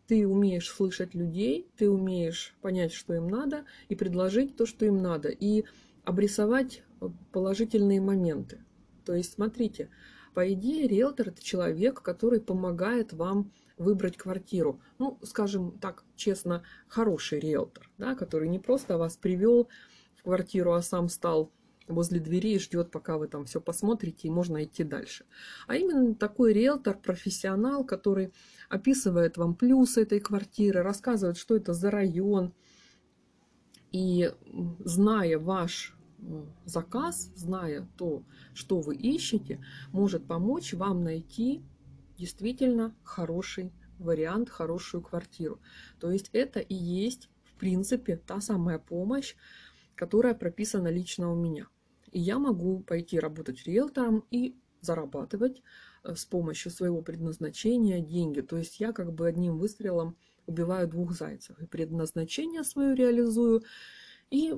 ты 0.08 0.26
умеешь 0.26 0.68
слышать 0.68 1.14
людей, 1.14 1.68
ты 1.76 1.88
умеешь 1.88 2.56
понять, 2.62 2.92
что 2.92 3.14
им 3.14 3.28
надо, 3.28 3.64
и 3.88 3.94
предложить 3.94 4.56
то, 4.56 4.66
что 4.66 4.84
им 4.84 5.00
надо, 5.00 5.28
и 5.28 5.64
обрисовать 6.04 6.82
положительные 7.30 8.00
моменты. 8.00 8.58
То 9.04 9.14
есть, 9.14 9.34
смотрите, 9.34 9.88
по 10.34 10.52
идее, 10.52 10.88
риэлтор– 10.88 11.28
это 11.30 11.42
человек, 11.42 12.02
который 12.02 12.40
помогает 12.40 13.12
вам 13.12 13.52
выбрать 13.78 14.16
квартиру. 14.16 14.80
Ну, 14.98 15.18
скажем 15.22 15.78
так, 15.78 16.04
честно, 16.16 16.64
хороший 16.88 17.38
риэлтор, 17.38 17.88
да, 17.96 18.16
который 18.16 18.48
не 18.48 18.58
просто 18.58 18.98
вас 18.98 19.16
привел 19.16 19.68
в 20.16 20.24
квартиру, 20.24 20.72
а 20.72 20.82
сам 20.82 21.08
стал 21.08 21.52
возле 21.90 22.20
двери 22.20 22.54
и 22.54 22.58
ждет, 22.58 22.90
пока 22.90 23.18
вы 23.18 23.28
там 23.28 23.44
все 23.44 23.60
посмотрите, 23.60 24.28
и 24.28 24.30
можно 24.30 24.64
идти 24.64 24.84
дальше. 24.84 25.26
А 25.66 25.76
именно 25.76 26.14
такой 26.14 26.52
риэлтор, 26.52 26.98
профессионал, 26.98 27.84
который 27.84 28.32
описывает 28.68 29.36
вам 29.36 29.54
плюсы 29.54 30.02
этой 30.02 30.20
квартиры, 30.20 30.82
рассказывает, 30.82 31.36
что 31.36 31.56
это 31.56 31.74
за 31.74 31.90
район. 31.90 32.52
И 33.92 34.32
зная 34.84 35.38
ваш 35.38 35.96
заказ, 36.64 37.32
зная 37.34 37.88
то, 37.96 38.22
что 38.54 38.80
вы 38.80 38.94
ищете, 38.94 39.64
может 39.92 40.26
помочь 40.26 40.74
вам 40.74 41.02
найти 41.02 41.62
действительно 42.16 42.94
хороший 43.02 43.72
вариант, 43.98 44.50
хорошую 44.50 45.02
квартиру. 45.02 45.60
То 45.98 46.10
есть 46.10 46.30
это 46.32 46.60
и 46.60 46.74
есть, 46.74 47.30
в 47.44 47.54
принципе, 47.58 48.16
та 48.16 48.40
самая 48.40 48.78
помощь, 48.78 49.34
которая 49.94 50.34
прописана 50.34 50.88
лично 50.88 51.32
у 51.32 51.36
меня. 51.36 51.68
И 52.12 52.20
я 52.20 52.38
могу 52.38 52.80
пойти 52.80 53.18
работать 53.18 53.64
риэлтором 53.64 54.24
и 54.30 54.56
зарабатывать 54.80 55.62
э, 56.02 56.14
с 56.14 56.24
помощью 56.24 56.70
своего 56.70 57.02
предназначения 57.02 58.00
деньги. 58.00 58.40
То 58.40 58.56
есть 58.56 58.80
я 58.80 58.92
как 58.92 59.12
бы 59.12 59.26
одним 59.26 59.58
выстрелом 59.58 60.16
убиваю 60.46 60.88
двух 60.88 61.12
зайцев. 61.12 61.58
И 61.60 61.66
предназначение 61.66 62.64
свое 62.64 62.94
реализую, 62.94 63.62
и 64.30 64.54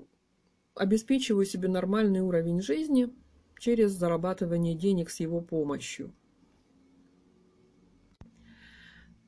обеспечиваю 0.74 1.44
себе 1.44 1.68
нормальный 1.68 2.20
уровень 2.20 2.60
жизни 2.60 3.10
через 3.58 3.92
зарабатывание 3.92 4.74
денег 4.74 5.10
с 5.10 5.20
его 5.20 5.40
помощью. 5.40 6.12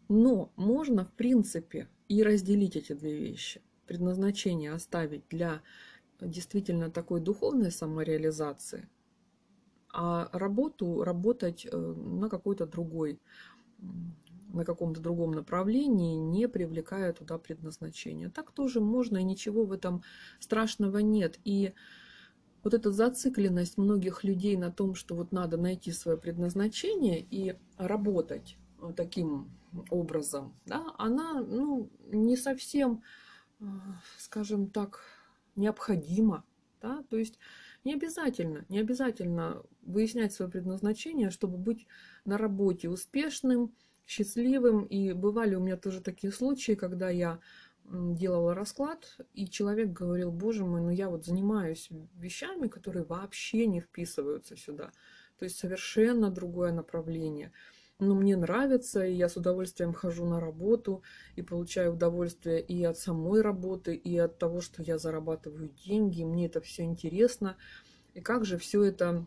Но 0.08 0.52
можно, 0.56 1.04
в 1.04 1.12
принципе, 1.12 1.88
и 2.08 2.22
разделить 2.22 2.76
эти 2.76 2.92
две 2.92 3.16
вещи. 3.16 3.62
Предназначение 3.86 4.72
оставить 4.72 5.28
для 5.28 5.62
действительно 6.24 6.90
такой 6.90 7.20
духовной 7.20 7.70
самореализации, 7.70 8.88
а 9.92 10.28
работу 10.32 11.04
работать 11.04 11.66
э, 11.70 11.76
на 11.76 12.28
какой-то 12.28 12.66
другой, 12.66 13.20
на 14.52 14.64
каком-то 14.64 15.00
другом 15.00 15.32
направлении, 15.32 16.16
не 16.16 16.48
привлекая 16.48 17.12
туда 17.12 17.38
предназначения. 17.38 18.30
Так 18.30 18.52
тоже 18.52 18.80
можно, 18.80 19.18
и 19.18 19.24
ничего 19.24 19.64
в 19.64 19.72
этом 19.72 20.02
страшного 20.40 20.98
нет. 20.98 21.38
И 21.44 21.74
вот 22.64 22.74
эта 22.74 22.90
зацикленность 22.90 23.78
многих 23.78 24.24
людей 24.24 24.56
на 24.56 24.72
том, 24.72 24.94
что 24.94 25.14
вот 25.14 25.32
надо 25.32 25.56
найти 25.56 25.92
свое 25.92 26.16
предназначение 26.16 27.20
и 27.20 27.56
работать 27.76 28.56
э, 28.80 28.92
таким 28.96 29.50
образом, 29.90 30.54
да, 30.66 30.94
она 30.98 31.40
ну, 31.40 31.90
не 32.10 32.36
совсем, 32.36 33.02
э, 33.60 33.64
скажем 34.18 34.70
так, 34.70 35.02
необходимо. 35.56 36.44
Да? 36.80 37.04
То 37.08 37.16
есть 37.16 37.38
не 37.84 37.94
обязательно, 37.94 38.64
не 38.68 38.78
обязательно 38.78 39.62
выяснять 39.82 40.32
свое 40.32 40.50
предназначение, 40.50 41.30
чтобы 41.30 41.56
быть 41.56 41.86
на 42.24 42.38
работе 42.38 42.88
успешным, 42.88 43.74
счастливым. 44.06 44.84
И 44.84 45.12
бывали 45.12 45.54
у 45.54 45.60
меня 45.60 45.76
тоже 45.76 46.00
такие 46.00 46.32
случаи, 46.32 46.72
когда 46.72 47.10
я 47.10 47.40
делала 47.84 48.54
расклад, 48.54 49.18
и 49.34 49.46
человек 49.46 49.92
говорил, 49.92 50.30
боже 50.32 50.64
мой, 50.64 50.80
ну 50.80 50.90
я 50.90 51.10
вот 51.10 51.26
занимаюсь 51.26 51.90
вещами, 52.16 52.68
которые 52.68 53.04
вообще 53.04 53.66
не 53.66 53.80
вписываются 53.80 54.56
сюда. 54.56 54.90
То 55.38 55.44
есть 55.44 55.58
совершенно 55.58 56.30
другое 56.30 56.72
направление. 56.72 57.52
Но 58.00 58.14
мне 58.16 58.36
нравится, 58.36 59.06
и 59.06 59.14
я 59.14 59.28
с 59.28 59.36
удовольствием 59.36 59.92
хожу 59.92 60.24
на 60.24 60.40
работу 60.40 61.02
и 61.36 61.42
получаю 61.42 61.94
удовольствие 61.94 62.60
и 62.60 62.82
от 62.82 62.98
самой 62.98 63.40
работы, 63.40 63.94
и 63.94 64.18
от 64.18 64.36
того, 64.38 64.60
что 64.60 64.82
я 64.82 64.98
зарабатываю 64.98 65.70
деньги, 65.86 66.24
мне 66.24 66.46
это 66.46 66.60
все 66.60 66.82
интересно. 66.82 67.56
И 68.14 68.20
как 68.20 68.44
же 68.44 68.58
все 68.58 68.82
это 68.82 69.24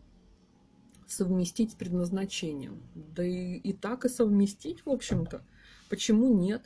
совместить 1.07 1.71
с 1.71 1.75
предназначением? 1.75 2.83
Да 2.93 3.23
и, 3.23 3.55
и 3.55 3.71
так 3.71 4.03
и 4.03 4.09
совместить, 4.09 4.85
в 4.85 4.89
общем-то. 4.89 5.43
Почему 5.89 6.37
нет? 6.37 6.63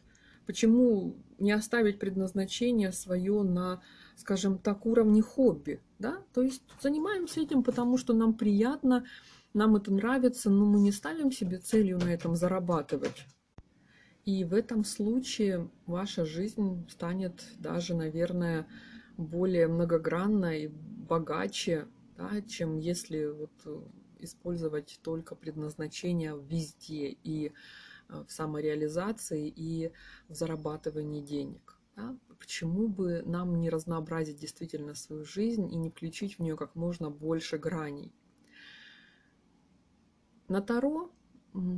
Почему 0.47 1.15
не 1.37 1.51
оставить 1.51 1.99
предназначение 1.99 2.91
свое 2.91 3.43
на, 3.43 3.81
скажем 4.15 4.57
так, 4.57 4.87
уровне 4.87 5.21
хобби? 5.21 5.81
Да? 5.99 6.17
То 6.33 6.41
есть 6.41 6.63
занимаемся 6.81 7.41
этим, 7.41 7.61
потому 7.61 7.97
что 7.97 8.13
нам 8.13 8.33
приятно, 8.33 9.05
нам 9.53 9.75
это 9.75 9.91
нравится, 9.91 10.49
но 10.49 10.65
мы 10.65 10.79
не 10.79 10.91
ставим 10.91 11.31
себе 11.31 11.59
целью 11.59 11.99
на 11.99 12.13
этом 12.13 12.35
зарабатывать. 12.35 13.25
И 14.23 14.43
в 14.43 14.53
этом 14.53 14.83
случае 14.83 15.69
ваша 15.85 16.25
жизнь 16.25 16.87
станет 16.89 17.43
даже, 17.57 17.95
наверное, 17.95 18.67
более 19.17 19.67
многогранной, 19.67 20.67
богаче, 20.67 21.87
да, 22.17 22.41
чем 22.47 22.77
если 22.77 23.25
вот 23.25 23.89
использовать 24.19 24.99
только 25.01 25.35
предназначение 25.35 26.37
везде 26.37 27.17
и 27.23 27.51
Э, 28.11 28.23
в 28.27 28.31
самореализации 28.31 29.47
и 29.47 29.91
в 30.27 30.33
зарабатывании 30.33 31.21
денег. 31.21 31.79
Да? 31.95 32.17
Почему 32.39 32.87
бы 32.87 33.21
нам 33.25 33.59
не 33.59 33.69
разнообразить 33.69 34.39
действительно 34.39 34.95
свою 34.95 35.23
жизнь 35.23 35.71
и 35.71 35.77
не 35.77 35.89
включить 35.89 36.37
в 36.37 36.41
нее 36.41 36.57
как 36.57 36.75
можно 36.75 37.09
больше 37.09 37.57
граней? 37.57 38.11
На 40.51 40.61
Таро 40.61 41.09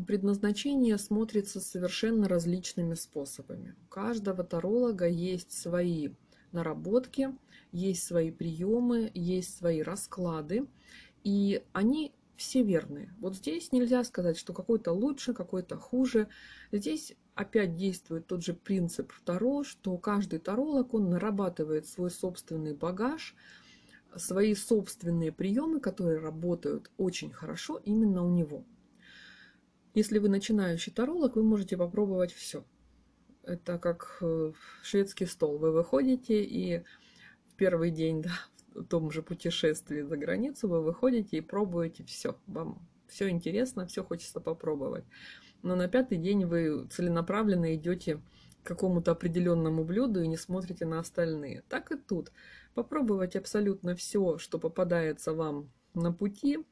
предназначение 0.08 0.98
смотрится 0.98 1.60
совершенно 1.60 2.28
различными 2.28 2.96
способами. 2.96 3.76
У 3.86 3.88
каждого 3.88 4.44
таролога 4.44 5.08
есть 5.08 5.52
свои 5.52 6.10
наработки, 6.52 7.38
есть 7.72 8.04
свои 8.04 8.32
приемы, 8.32 9.12
есть 9.14 9.56
свои 9.56 9.84
расклады, 9.84 10.66
и 11.24 11.62
они 11.72 12.16
все 12.36 12.64
верные. 12.64 13.14
Вот 13.20 13.36
здесь 13.36 13.72
нельзя 13.72 14.04
сказать, 14.04 14.40
что 14.40 14.54
какой-то 14.54 14.92
лучше, 14.92 15.36
какой-то 15.36 15.78
хуже. 15.78 16.28
Здесь 16.72 17.14
опять 17.36 17.76
действует 17.76 18.26
тот 18.26 18.44
же 18.44 18.56
принцип 18.56 19.14
Таро, 19.24 19.64
что 19.64 19.96
каждый 20.00 20.40
таролог, 20.40 20.96
он 20.96 21.12
нарабатывает 21.12 21.86
свой 21.86 22.10
собственный 22.10 22.74
багаж, 22.74 23.36
свои 24.18 24.56
собственные 24.56 25.32
приемы, 25.32 25.80
которые 25.80 26.20
работают 26.20 26.92
очень 26.98 27.32
хорошо 27.32 27.82
именно 27.84 28.26
у 28.26 28.30
него. 28.30 28.66
Если 29.94 30.18
вы 30.18 30.30
начинающий 30.30 30.92
таролог, 30.92 31.36
вы 31.36 31.44
можете 31.44 31.78
попробовать 31.78 32.34
все. 32.34 32.66
Это 33.44 33.78
как 33.78 34.18
э, 34.22 34.54
шведский 34.82 35.26
стол. 35.26 35.58
Вы 35.58 35.72
выходите 35.72 36.44
и 36.44 36.84
в 37.48 37.56
первый 37.56 37.92
день 37.92 38.22
да, 38.74 38.84
том 38.90 39.12
же 39.12 39.22
путешествии 39.22 40.02
за 40.02 40.18
границу 40.18 40.68
вы 40.68 40.82
выходите 40.82 41.38
и 41.38 41.42
пробуете 41.42 42.04
все. 42.04 42.38
Вам 42.48 42.88
все 43.08 43.30
интересно, 43.30 43.86
все 43.86 44.04
хочется 44.04 44.40
попробовать. 44.40 45.06
Но 45.62 45.76
на 45.76 45.88
пятый 45.88 46.18
день 46.18 46.46
вы 46.46 46.88
целенаправленно 46.88 47.76
идете 47.76 48.20
какому-то 48.64 49.12
определенному 49.12 49.84
блюду 49.84 50.22
и 50.22 50.28
не 50.28 50.38
смотрите 50.38 50.86
на 50.86 51.00
остальные. 51.00 51.64
Так 51.70 51.92
и 51.92 51.96
тут. 51.96 52.32
Попробовать 52.74 53.36
абсолютно 53.36 53.96
все, 53.96 54.38
что 54.38 54.58
попадается 54.58 55.34
вам 55.34 55.72
на 55.94 56.12
пути, 56.12 56.66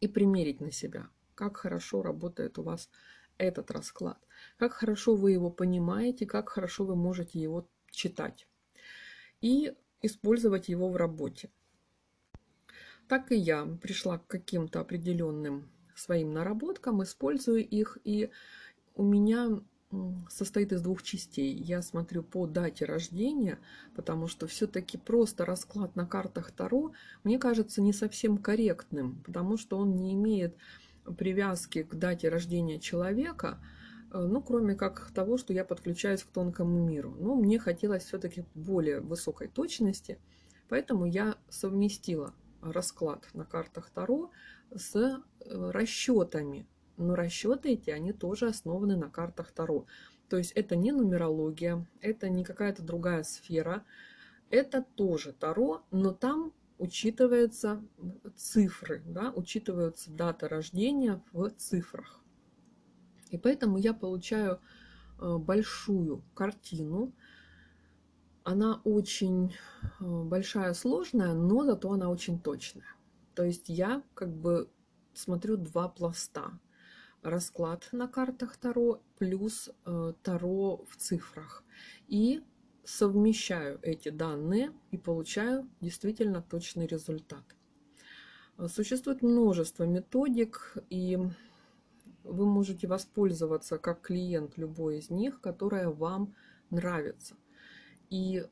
и 0.00 0.08
примерить 0.08 0.60
на 0.60 0.70
себя, 0.70 1.08
как 1.34 1.56
хорошо 1.56 2.02
работает 2.02 2.58
у 2.58 2.62
вас 2.62 2.90
этот 3.38 3.70
расклад, 3.70 4.18
как 4.56 4.72
хорошо 4.72 5.14
вы 5.14 5.32
его 5.32 5.50
понимаете, 5.50 6.26
как 6.26 6.48
хорошо 6.48 6.84
вы 6.84 6.96
можете 6.96 7.40
его 7.40 7.68
читать. 7.90 8.48
И 9.40 9.74
использовать 10.02 10.68
его 10.68 10.88
в 10.88 10.96
работе. 10.96 11.50
Так 13.08 13.30
и 13.30 13.36
я 13.36 13.66
пришла 13.66 14.18
к 14.18 14.26
каким-то 14.26 14.80
определенным 14.80 15.70
своим 15.94 16.32
наработкам, 16.32 17.02
использую 17.02 17.66
их, 17.66 17.98
и 18.04 18.30
у 18.94 19.04
меня 19.04 19.60
состоит 20.28 20.72
из 20.72 20.82
двух 20.82 21.02
частей. 21.02 21.54
Я 21.54 21.82
смотрю 21.82 22.22
по 22.22 22.46
дате 22.46 22.84
рождения, 22.84 23.58
потому 23.94 24.26
что 24.26 24.46
все-таки 24.46 24.98
просто 24.98 25.44
расклад 25.44 25.96
на 25.96 26.06
картах 26.06 26.50
Таро 26.50 26.92
мне 27.24 27.38
кажется 27.38 27.80
не 27.80 27.92
совсем 27.92 28.38
корректным, 28.38 29.22
потому 29.24 29.56
что 29.56 29.78
он 29.78 29.96
не 29.96 30.14
имеет 30.14 30.56
привязки 31.16 31.82
к 31.82 31.94
дате 31.94 32.28
рождения 32.28 32.80
человека, 32.80 33.60
Э, 34.12 34.26
ну, 34.26 34.40
кроме 34.40 34.74
как 34.74 35.10
того, 35.12 35.36
что 35.38 35.52
я 35.52 35.64
подключаюсь 35.64 36.22
к 36.22 36.28
тонкому 36.28 36.84
миру. 36.84 37.14
Но 37.18 37.34
мне 37.34 37.58
хотелось 37.58 38.04
все-таки 38.04 38.44
более 38.54 39.00
высокой 39.00 39.48
точности, 39.48 40.18
поэтому 40.68 41.06
я 41.06 41.36
совместила 41.48 42.34
расклад 42.62 43.28
на 43.34 43.44
картах 43.44 43.90
Таро 43.90 44.30
с 44.74 44.96
э, 44.96 45.20
расчетами. 45.70 46.66
Но 46.96 47.14
расчеты 47.14 47.70
эти, 47.70 47.90
они 47.90 48.12
тоже 48.12 48.48
основаны 48.48 48.96
на 48.96 49.10
картах 49.10 49.52
Таро. 49.52 49.86
То 50.28 50.36
есть 50.36 50.52
это 50.52 50.76
не 50.76 50.92
нумерология, 50.92 51.86
это 52.00 52.28
не 52.28 52.44
какая-то 52.44 52.82
другая 52.82 53.22
сфера, 53.22 53.84
это 54.50 54.84
тоже 54.94 55.32
Таро, 55.32 55.82
но 55.90 56.12
там 56.12 56.52
учитываются 56.78 57.82
цифры, 58.36 59.02
да, 59.06 59.30
учитываются 59.30 60.10
дата 60.10 60.48
рождения 60.48 61.22
в 61.32 61.50
цифрах. 61.50 62.20
И 63.30 63.38
поэтому 63.38 63.78
я 63.78 63.92
получаю 63.92 64.60
э, 65.18 65.36
большую 65.38 66.22
картину. 66.34 67.12
Она 68.44 68.80
очень 68.84 69.54
э, 70.00 70.04
большая, 70.04 70.74
сложная, 70.74 71.34
но 71.34 71.64
зато 71.64 71.90
она 71.90 72.08
очень 72.08 72.40
точная. 72.40 72.94
То 73.34 73.44
есть 73.44 73.68
я 73.68 74.02
как 74.14 74.34
бы 74.34 74.70
смотрю 75.14 75.56
два 75.56 75.88
пласта. 75.88 76.58
Расклад 77.26 77.88
на 77.90 78.06
картах 78.06 78.56
Таро 78.56 79.00
плюс 79.18 79.68
э, 79.84 80.12
Таро 80.22 80.84
в 80.88 80.96
цифрах. 80.96 81.64
И 82.06 82.40
совмещаю 82.84 83.80
эти 83.82 84.10
данные 84.10 84.72
и 84.92 84.96
получаю 84.96 85.68
действительно 85.80 86.40
точный 86.40 86.86
результат. 86.86 87.42
Существует 88.68 89.22
множество 89.22 89.82
методик, 89.82 90.76
и 90.88 91.18
вы 92.22 92.46
можете 92.46 92.86
воспользоваться 92.86 93.78
как 93.78 94.02
клиент 94.02 94.56
любой 94.56 94.98
из 94.98 95.10
них, 95.10 95.40
которая 95.40 95.88
вам 95.88 96.32
нравится. 96.70 97.34
И 98.08 98.44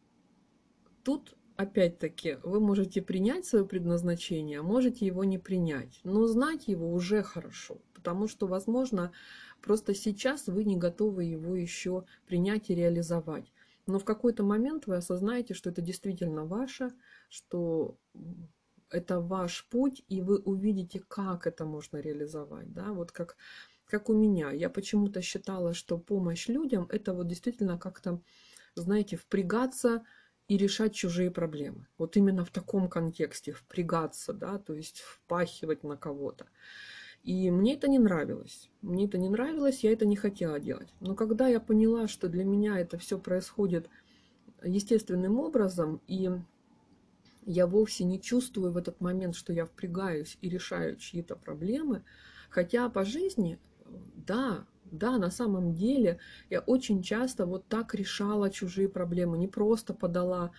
тут 1.04 1.36
опять-таки 1.54 2.38
вы 2.42 2.58
можете 2.58 3.02
принять 3.02 3.46
свое 3.46 3.64
предназначение, 3.64 4.58
а 4.58 4.64
можете 4.64 5.06
его 5.06 5.22
не 5.22 5.38
принять. 5.38 6.00
Но 6.02 6.26
знать 6.26 6.66
его 6.66 6.92
уже 6.92 7.22
хорошо, 7.22 7.78
потому 8.04 8.28
что, 8.28 8.46
возможно, 8.46 9.12
просто 9.62 9.94
сейчас 9.94 10.46
вы 10.46 10.64
не 10.64 10.76
готовы 10.76 11.24
его 11.24 11.56
еще 11.56 12.04
принять 12.26 12.68
и 12.68 12.74
реализовать. 12.74 13.50
Но 13.86 13.98
в 13.98 14.04
какой-то 14.04 14.42
момент 14.42 14.86
вы 14.86 14.96
осознаете, 14.96 15.54
что 15.54 15.70
это 15.70 15.80
действительно 15.80 16.44
ваше, 16.44 16.92
что 17.30 17.96
это 18.90 19.20
ваш 19.20 19.66
путь, 19.70 20.04
и 20.08 20.20
вы 20.20 20.36
увидите, 20.36 21.02
как 21.08 21.46
это 21.46 21.64
можно 21.64 21.96
реализовать. 21.96 22.70
Да? 22.74 22.92
Вот 22.92 23.10
как, 23.10 23.36
как 23.86 24.10
у 24.10 24.12
меня. 24.12 24.50
Я 24.50 24.68
почему-то 24.68 25.22
считала, 25.22 25.72
что 25.72 25.96
помощь 25.96 26.48
людям– 26.48 26.86
это 26.90 27.14
вот 27.14 27.26
действительно 27.26 27.78
как-то, 27.78 28.20
знаете, 28.74 29.16
впрягаться 29.16 30.02
и 30.46 30.58
решать 30.58 30.94
чужие 30.94 31.30
проблемы. 31.30 31.86
Вот 31.96 32.18
именно 32.18 32.44
в 32.44 32.50
таком 32.50 32.90
контексте 32.90 33.52
впрягаться, 33.52 34.34
да, 34.34 34.58
то 34.58 34.74
есть 34.74 35.00
впахивать 35.00 35.84
на 35.84 35.96
кого-то. 35.96 36.46
И 37.24 37.50
мне 37.50 37.74
это 37.74 37.88
не 37.88 37.98
нравилось. 37.98 38.70
Мне 38.82 39.06
это 39.06 39.16
не 39.16 39.30
нравилось, 39.30 39.82
я 39.82 39.92
это 39.92 40.04
не 40.04 40.14
хотела 40.14 40.60
делать. 40.60 40.94
Но 41.00 41.14
когда 41.14 41.48
я 41.48 41.58
поняла, 41.58 42.06
что 42.06 42.28
для 42.28 42.44
меня 42.44 42.78
это 42.78 42.98
все 42.98 43.18
происходит 43.18 43.88
естественным 44.62 45.40
образом, 45.40 46.02
и 46.06 46.30
я 47.46 47.66
вовсе 47.66 48.04
не 48.04 48.20
чувствую 48.20 48.72
в 48.72 48.76
этот 48.76 49.00
момент, 49.00 49.36
что 49.36 49.54
я 49.54 49.64
впрягаюсь 49.64 50.36
и 50.42 50.50
решаю 50.50 50.96
чьи-то 50.96 51.34
проблемы. 51.34 52.04
Хотя 52.50 52.90
по 52.90 53.04
жизни, 53.04 53.58
да, 54.14 54.66
да, 54.84 55.16
на 55.16 55.30
самом 55.30 55.74
деле 55.74 56.20
я 56.50 56.60
очень 56.60 57.02
часто 57.02 57.46
вот 57.46 57.66
так 57.68 57.94
решала 57.94 58.50
чужие 58.50 58.88
проблемы, 58.88 59.38
не 59.38 59.48
просто 59.48 59.94
подала, 59.94 60.52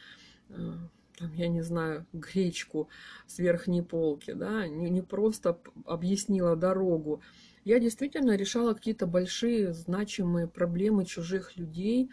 э, 0.49 0.73
там, 1.17 1.33
я 1.33 1.47
не 1.47 1.61
знаю, 1.61 2.05
гречку 2.13 2.89
с 3.27 3.39
верхней 3.39 3.81
полки, 3.81 4.31
да, 4.33 4.67
не, 4.67 4.89
не 4.89 5.01
просто 5.01 5.59
объяснила 5.85 6.55
дорогу. 6.55 7.21
я 7.63 7.79
действительно 7.79 8.35
решала 8.35 8.73
какие-то 8.73 9.07
большие, 9.07 9.73
значимые 9.73 10.47
проблемы 10.47 11.05
чужих 11.05 11.57
людей. 11.57 12.09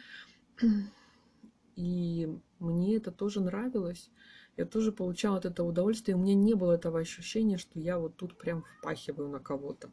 И 1.77 2.29
мне 2.59 2.97
это 2.97 3.11
тоже 3.11 3.41
нравилось. 3.41 4.11
Я 4.57 4.67
тоже 4.67 4.93
получала 4.93 5.39
от 5.39 5.47
этого 5.47 5.69
удовольствие. 5.69 6.17
У 6.17 6.21
меня 6.21 6.35
не 6.35 6.55
было 6.55 6.73
этого 6.73 7.01
ощущения, 7.01 7.57
что 7.57 7.81
я 7.81 7.99
вот 7.99 8.17
тут 8.17 8.37
прям 8.37 8.65
впахиваю 8.79 9.29
на 9.29 9.39
кого-то. 9.39 9.91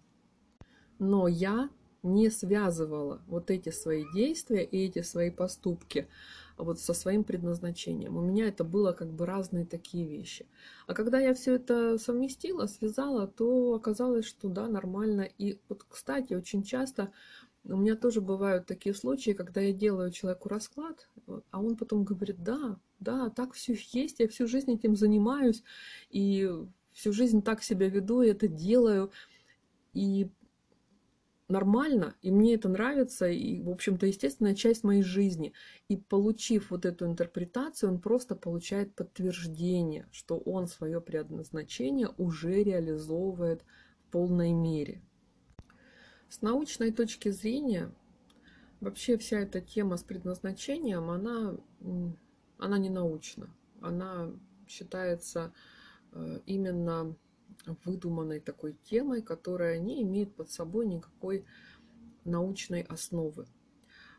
Но 1.00 1.28
я 1.28 1.70
не 2.04 2.30
связывала 2.30 3.22
вот 3.28 3.50
эти 3.52 3.70
свои 3.70 4.06
действия 4.14 4.64
и 4.64 4.86
эти 4.86 5.02
свои 5.02 5.32
поступки 5.32 6.08
вот 6.60 6.80
со 6.80 6.94
своим 6.94 7.24
предназначением. 7.24 8.18
У 8.18 8.22
меня 8.22 8.48
это 8.48 8.64
было 8.64 8.92
как 8.92 9.12
бы 9.12 9.26
разные 9.26 9.66
такие 9.66 10.06
вещи. 10.06 10.46
А 10.88 10.94
когда 10.94 11.20
я 11.20 11.34
все 11.34 11.56
это 11.56 11.98
совместила, 11.98 12.68
связала, 12.68 13.28
то 13.28 13.74
оказалось, 13.74 14.26
что 14.26 14.50
да, 14.50 14.68
нормально. 14.68 15.22
И 15.38 15.60
вот, 15.70 15.86
кстати, 15.88 16.34
очень 16.34 16.64
часто 16.64 17.12
у 17.64 17.78
меня 17.78 17.96
тоже 17.96 18.22
бывают 18.22 18.66
такие 18.66 18.94
случаи, 18.94 19.32
когда 19.32 19.62
я 19.62 19.74
делаю 19.74 20.12
человеку 20.12 20.50
расклад, 20.50 21.10
а 21.52 21.62
он 21.62 21.76
потом 21.76 22.04
говорит, 22.04 22.44
да, 22.44 22.78
да, 23.00 23.30
так 23.30 23.54
все 23.54 23.78
есть, 23.92 24.20
я 24.20 24.28
всю 24.28 24.48
жизнь 24.48 24.72
этим 24.74 24.96
занимаюсь, 24.96 25.64
и 26.10 26.50
всю 26.92 27.14
жизнь 27.14 27.42
так 27.42 27.64
себя 27.64 27.88
веду, 27.88 28.22
и 28.22 28.30
это 28.30 28.48
делаю. 28.48 29.12
И 29.94 30.30
нормально, 31.50 32.16
и 32.22 32.32
мне 32.32 32.54
это 32.54 32.70
нравится, 32.70 33.28
и, 33.28 33.62
в 33.62 33.70
общем-то, 33.70 34.06
естественная 34.06 34.56
часть 34.56 34.84
моей 34.84 35.02
жизни. 35.02 35.54
И 35.88 35.98
получив 35.98 36.72
вот 36.72 36.86
эту 36.86 37.06
интерпретацию, 37.06 37.92
он 37.92 38.00
просто 38.00 38.36
получает 38.36 38.96
подтверждение, 38.96 40.08
что 40.12 40.38
он 40.38 40.68
свое 40.68 41.02
предназначение 41.02 42.10
уже 42.18 42.64
реализовывает 42.64 43.64
в 44.08 44.12
полной 44.12 44.54
мере. 44.54 45.02
С 46.30 46.42
научной 46.42 46.92
точки 46.92 47.30
зрения, 47.30 47.92
вообще 48.80 49.18
вся 49.18 49.40
эта 49.40 49.60
тема 49.60 49.98
с 49.98 50.04
предназначением, 50.04 51.10
она, 51.10 51.58
она 52.60 52.78
не 52.78 52.92
научна. 52.92 53.50
Она 53.82 54.32
считается 54.68 55.52
э, 56.12 56.40
именно 56.46 57.16
выдуманной 57.66 58.40
такой 58.40 58.74
темой, 58.84 59.22
которая 59.22 59.80
не 59.80 60.02
имеет 60.04 60.36
под 60.36 60.52
собой 60.52 60.88
никакой 60.88 61.46
научной 62.26 62.82
основы. 62.82 63.46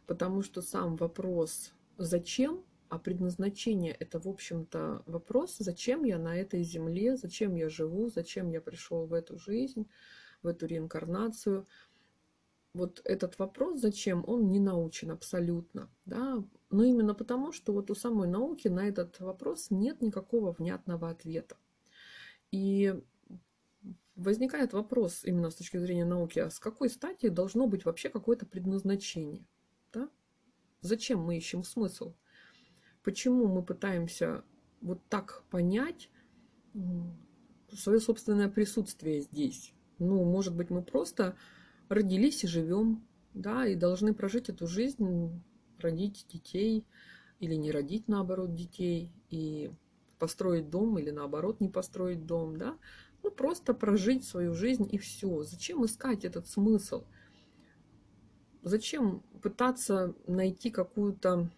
Потому 0.07 0.43
что 0.43 0.63
сам 0.63 0.97
вопрос 0.97 1.73
«зачем?», 1.97 2.65
а 2.89 2.99
предназначение– 2.99 3.93
это, 4.01 4.19
в 4.19 4.27
общем-то, 4.27 5.05
вопрос 5.07 5.57
«зачем 5.59 6.05
я 6.05 6.19
на 6.19 6.37
этой 6.37 6.65
земле?», 6.65 7.17
«зачем 7.17 7.55
я 7.55 7.69
живу?», 7.69 8.09
«зачем 8.09 8.51
я 8.51 8.61
пришел 8.61 9.07
в 9.07 9.15
эту 9.15 9.39
жизнь?», 9.39 9.87
в 10.43 10.49
эту 10.49 10.67
реинкарнацию. 10.67 11.67
Вот 12.75 13.01
этот 13.05 13.39
вопрос 13.39 13.81
«зачем?», 13.81 14.25
он 14.27 14.51
не 14.51 14.59
научен 14.59 15.13
абсолютно. 15.13 15.89
Да? 16.05 16.43
Но 16.71 16.83
именно 16.83 17.15
потому, 17.15 17.53
что 17.53 17.73
вот 17.73 17.91
у 17.91 17.95
самой 17.95 18.27
науки 18.27 18.69
на 18.69 18.89
этот 18.89 19.21
вопрос 19.21 19.71
нет 19.71 20.03
никакого 20.03 20.53
внятного 20.53 21.11
ответа. 21.11 21.57
И 22.51 23.01
возникает 24.21 24.73
вопрос 24.73 25.25
именно 25.25 25.51
с 25.51 25.55
точки 25.55 25.79
зрения 25.79 26.05
науки, 26.05 26.39
а 26.39 26.51
с 26.51 26.59
какой 26.59 26.91
стати 26.91 27.29
должно 27.29 27.67
быть 27.67 27.85
вообще 27.85 28.09
какое-то 28.09 28.47
предназначение? 28.47 29.45
Да? 29.93 30.09
Зачем 30.81 31.21
мы 31.21 31.37
ищем 31.37 31.65
смысл? 31.65 32.15
Почему 33.03 33.49
мы 33.49 33.63
пытаемся 33.63 34.45
вот 34.81 35.01
так 35.09 35.43
понять 35.51 36.11
свое 37.73 38.01
собственное 38.01 38.49
присутствие 38.49 39.23
здесь? 39.23 39.73
Ну, 39.99 40.25
может 40.25 40.55
быть, 40.55 40.71
мы 40.71 40.83
просто 40.83 41.37
родились 41.89 42.45
и 42.45 42.47
живем, 42.47 43.07
да, 43.35 43.67
и 43.67 43.75
должны 43.75 44.15
прожить 44.15 44.49
эту 44.49 44.67
жизнь, 44.67 45.43
родить 45.79 46.27
детей 46.31 46.87
или 47.39 47.55
не 47.55 47.71
родить, 47.71 48.07
наоборот, 48.07 48.55
детей, 48.55 49.11
и 49.31 49.71
построить 50.19 50.69
дом 50.69 50.99
или, 50.99 51.11
наоборот, 51.11 51.61
не 51.61 51.69
построить 51.69 52.27
дом, 52.27 52.57
да, 52.59 52.77
просто 53.41 53.73
прожить 53.73 54.27
свою 54.27 54.53
жизнь 54.53 54.87
и 54.93 54.99
все. 54.99 55.45
Зачем 55.45 55.83
искать 55.87 56.27
этот 56.27 56.47
смысл? 56.47 57.07
Зачем 58.61 59.23
пытаться 59.41 60.15
найти 60.27 60.71
какую-то, 60.71 61.51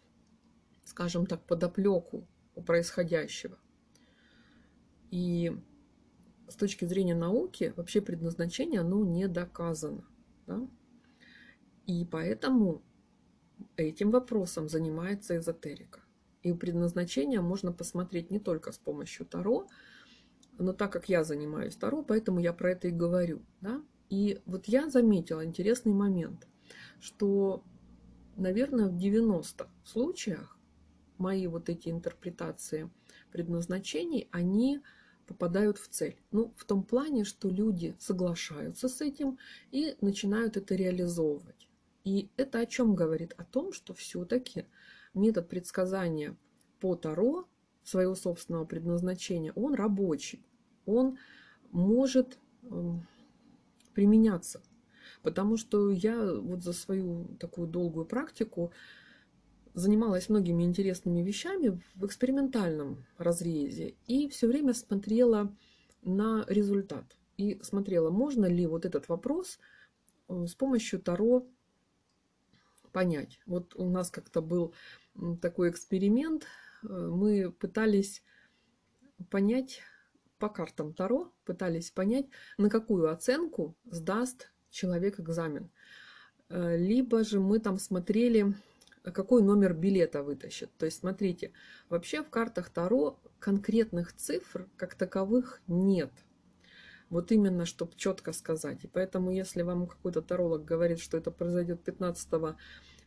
скажем 0.85 1.27
так, 1.27 1.45
подоплеку 1.45 2.25
у 2.55 2.63
происходящего? 2.63 3.59
И 5.11 5.61
с 6.47 6.55
точки 6.55 6.85
зрения 6.85 7.17
науки 7.17 7.75
вообще 7.77 8.01
предназначение, 8.01 8.83
оно 8.83 9.05
не 9.05 9.27
доказано. 9.27 10.05
Да? 10.47 10.69
И 11.89 12.05
поэтому 12.05 12.81
этим 13.75 14.13
вопросом 14.13 14.69
занимается 14.69 15.37
эзотерика. 15.37 15.99
И 16.45 16.53
у 16.53 16.57
предназначения 16.57 17.41
можно 17.41 17.73
посмотреть 17.73 18.31
не 18.31 18.39
только 18.39 18.71
с 18.71 18.79
помощью 18.79 19.27
Таро, 19.27 19.67
но 20.59 20.73
так 20.73 20.93
как 20.93 21.09
я 21.09 21.25
занимаюсь 21.25 21.77
Таро, 21.77 22.03
поэтому 22.03 22.41
я 22.41 22.53
про 22.53 22.73
это 22.73 22.89
и 22.89 22.93
говорю. 22.93 23.43
Да? 23.61 23.83
И 24.09 24.41
вот 24.47 24.67
я 24.67 24.91
заметила 24.91 25.45
интересный 25.45 25.93
момент, 25.93 26.47
что, 27.01 27.65
наверное, 28.37 28.89
в 28.89 28.97
90 28.97 29.69
случаях 29.85 30.59
мои 31.19 31.47
вот 31.47 31.69
эти 31.69 31.89
интерпретации 31.89 32.91
предназначений, 33.31 34.29
они 34.31 34.81
попадают 35.27 35.79
в 35.79 35.89
цель. 35.89 36.21
Ну, 36.31 36.53
в 36.57 36.65
том 36.65 36.83
плане, 36.83 37.25
что 37.25 37.49
люди 37.49 37.97
соглашаются 37.99 38.89
с 38.89 39.01
этим 39.01 39.39
и 39.71 39.97
начинают 40.01 40.57
это 40.57 40.75
реализовывать. 40.75 41.69
И 42.05 42.29
это 42.37 42.59
о 42.59 42.67
чем 42.67 42.95
говорит? 42.95 43.33
О 43.39 43.45
том, 43.45 43.73
что 43.73 43.95
все-таки 43.95 44.67
метод 45.15 45.49
предсказания 45.49 46.37
по 46.81 46.97
Таро 46.97 47.49
своего 47.85 48.15
собственного 48.15 48.65
предназначения, 48.65 49.53
он 49.55 49.75
рабочий, 49.75 50.45
он 50.87 51.19
может 51.71 52.39
эм, 52.63 53.07
применяться. 53.95 54.63
Потому 55.23 55.57
что 55.57 55.91
я 55.91 56.35
вот 56.35 56.63
за 56.63 56.73
свою 56.73 57.37
такую 57.39 57.69
долгую 57.69 58.07
практику 58.07 58.73
занималась 59.75 60.29
многими 60.29 60.65
интересными 60.65 61.23
вещами 61.23 61.81
в 61.95 62.07
экспериментальном 62.07 63.05
разрезе 63.19 63.95
и 64.07 64.29
все 64.29 64.47
время 64.47 64.75
смотрела 64.75 65.55
на 66.03 66.45
результат. 66.49 67.05
И 67.37 67.59
смотрела, 67.63 68.11
можно 68.11 68.47
ли 68.47 68.67
вот 68.67 68.85
этот 68.85 69.09
вопрос 69.09 69.59
э, 70.29 70.47
с 70.47 70.55
помощью 70.55 71.01
Таро 71.01 71.47
понять. 72.93 73.41
Вот 73.47 73.75
у 73.75 73.89
нас 73.89 74.11
как-то 74.11 74.43
был 74.43 74.75
такой 75.41 75.71
эксперимент, 75.71 76.45
мы 76.83 77.51
пытались 77.51 78.23
понять 79.31 79.83
по 80.39 80.49
картам 80.49 80.93
Таро, 80.93 81.33
пытались 81.45 81.91
понять, 81.91 82.27
на 82.59 82.69
какую 82.69 83.11
оценку 83.11 83.77
сдаст 83.85 84.51
человек 84.71 85.21
экзамен. 85.21 85.71
Э, 86.49 86.77
либо 86.77 87.23
же 87.25 87.39
мы 87.39 87.61
там 87.61 87.79
смотрели, 87.79 88.55
какой 89.05 89.43
номер 89.43 89.75
билета 89.75 90.23
вытащит. 90.23 90.71
То 90.79 90.87
есть, 90.87 91.01
смотрите, 91.01 91.53
вообще 91.89 92.23
в 92.23 92.31
картах 92.31 92.71
Таро 92.71 93.21
конкретных 93.39 94.15
цифр 94.15 94.69
как 94.77 94.95
таковых 94.95 95.61
нет. 95.67 96.11
Вот 97.09 97.31
именно, 97.31 97.67
чтобы 97.67 97.93
четко 97.97 98.33
сказать. 98.33 98.85
И 98.85 98.87
поэтому, 98.87 99.31
если 99.31 99.63
вам 99.63 99.87
какой-то 99.87 100.23
таролог 100.23 100.65
говорит, 100.65 100.99
что 100.99 101.19
это 101.19 101.31
произойдет 101.31 101.85
15 101.85 102.57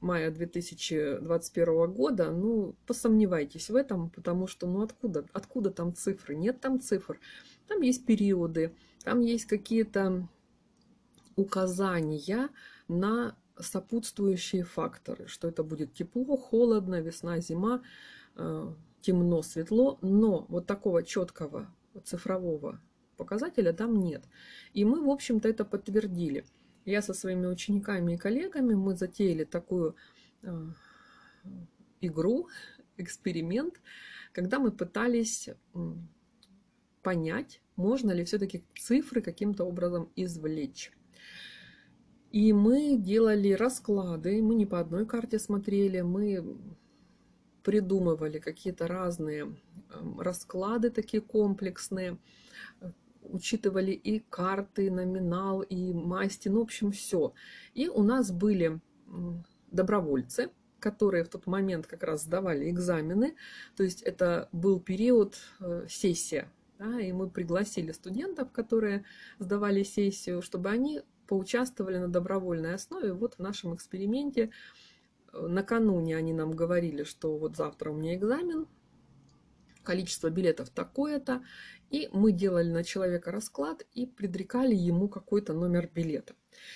мая 0.05 0.31
2021 0.31 1.91
года, 1.91 2.31
ну, 2.31 2.75
посомневайтесь 2.85 3.69
в 3.69 3.75
этом, 3.75 4.09
потому 4.11 4.47
что, 4.47 4.67
ну, 4.67 4.81
откуда, 4.81 5.25
откуда 5.33 5.71
там 5.71 5.93
цифры? 5.93 6.35
Нет 6.35 6.61
там 6.61 6.79
цифр. 6.79 7.19
Там 7.67 7.81
есть 7.81 8.05
периоды, 8.05 8.75
там 9.03 9.19
есть 9.21 9.45
какие-то 9.45 10.27
указания 11.35 12.49
на 12.87 13.35
сопутствующие 13.59 14.63
факторы, 14.63 15.27
что 15.27 15.47
это 15.47 15.63
будет 15.63 15.93
тепло, 15.93 16.37
холодно, 16.37 17.01
весна, 17.01 17.39
зима, 17.39 17.81
э, 18.35 18.73
темно, 19.01 19.41
светло, 19.41 19.97
но 20.01 20.45
вот 20.49 20.67
такого 20.67 21.03
четкого 21.03 21.67
цифрового 22.03 22.79
показателя 23.17 23.73
там 23.73 23.99
нет. 23.99 24.23
И 24.73 24.85
мы, 24.85 25.01
в 25.01 25.09
общем-то, 25.09 25.47
это 25.49 25.65
подтвердили 25.65 26.45
я 26.85 27.01
со 27.01 27.13
своими 27.13 27.47
учениками 27.47 28.13
и 28.13 28.17
коллегами, 28.17 28.75
мы 28.75 28.95
затеяли 28.95 29.43
такую 29.43 29.95
э, 30.43 30.67
игру, 32.01 32.47
эксперимент, 32.97 33.81
когда 34.31 34.59
мы 34.59 34.71
пытались 34.71 35.49
понять, 37.01 37.61
можно 37.75 38.11
ли 38.11 38.23
все-таки 38.23 38.63
цифры 38.79 39.21
каким-то 39.21 39.65
образом 39.65 40.11
извлечь. 40.15 40.91
И 42.31 42.51
мы 42.53 42.97
делали 42.97 43.51
расклады, 43.53 44.41
мы 44.41 44.55
не 44.55 44.65
по 44.65 44.79
одной 44.79 45.05
карте 45.05 45.39
смотрели, 45.39 46.01
мы 46.01 46.57
придумывали 47.63 48.39
какие-то 48.39 48.87
разные 48.87 49.55
расклады 50.19 50.89
такие 50.89 51.21
комплексные, 51.21 52.17
учитывали 53.29 53.91
и 53.91 54.19
карты, 54.19 54.91
номинал, 54.91 55.61
и 55.61 55.93
масти, 55.93 56.49
ну, 56.49 56.59
в 56.59 56.63
общем, 56.63 56.91
все. 56.91 57.33
И 57.73 57.87
у 57.87 58.03
нас 58.03 58.31
были 58.31 58.79
добровольцы, 59.71 60.49
которые 60.79 61.23
в 61.23 61.29
тот 61.29 61.47
момент 61.47 61.87
как 61.87 62.03
раз 62.03 62.23
сдавали 62.23 62.69
экзамены. 62.69 63.35
То 63.75 63.83
есть 63.83 64.01
это 64.01 64.49
был 64.51 64.79
период 64.79 65.35
э, 65.59 65.85
сессия. 65.89 66.49
Да, 66.77 66.99
и 66.99 67.13
мы 67.13 67.29
пригласили 67.29 67.93
студентов, 67.93 68.51
которые 68.51 69.05
сдавали 69.39 69.83
сессию, 69.83 70.41
чтобы 70.41 70.69
они 70.69 71.01
поучаствовали 71.25 71.97
на 71.97 72.09
добровольной 72.09 72.73
основе 72.73 73.13
вот 73.13 73.35
в 73.35 73.39
нашем 73.39 73.73
эксперименте. 73.73 74.51
Накануне 75.31 76.17
они 76.17 76.33
нам 76.33 76.51
говорили, 76.51 77.03
что 77.03 77.37
вот 77.37 77.55
завтра 77.55 77.91
у 77.91 77.95
меня 77.95 78.15
экзамен, 78.15 78.67
количество 79.85 80.29
билетов 80.29 80.69
такое-то, 80.69 81.43
и 81.89 82.09
мы 82.11 82.31
делали 82.31 82.69
на 82.69 82.83
человека 82.83 83.31
расклад 83.31 83.85
и 83.93 84.05
предрекали 84.05 84.75
ему 84.75 85.07
какой-то 85.07 85.53
номер 85.53 85.89
билета. 85.93 86.33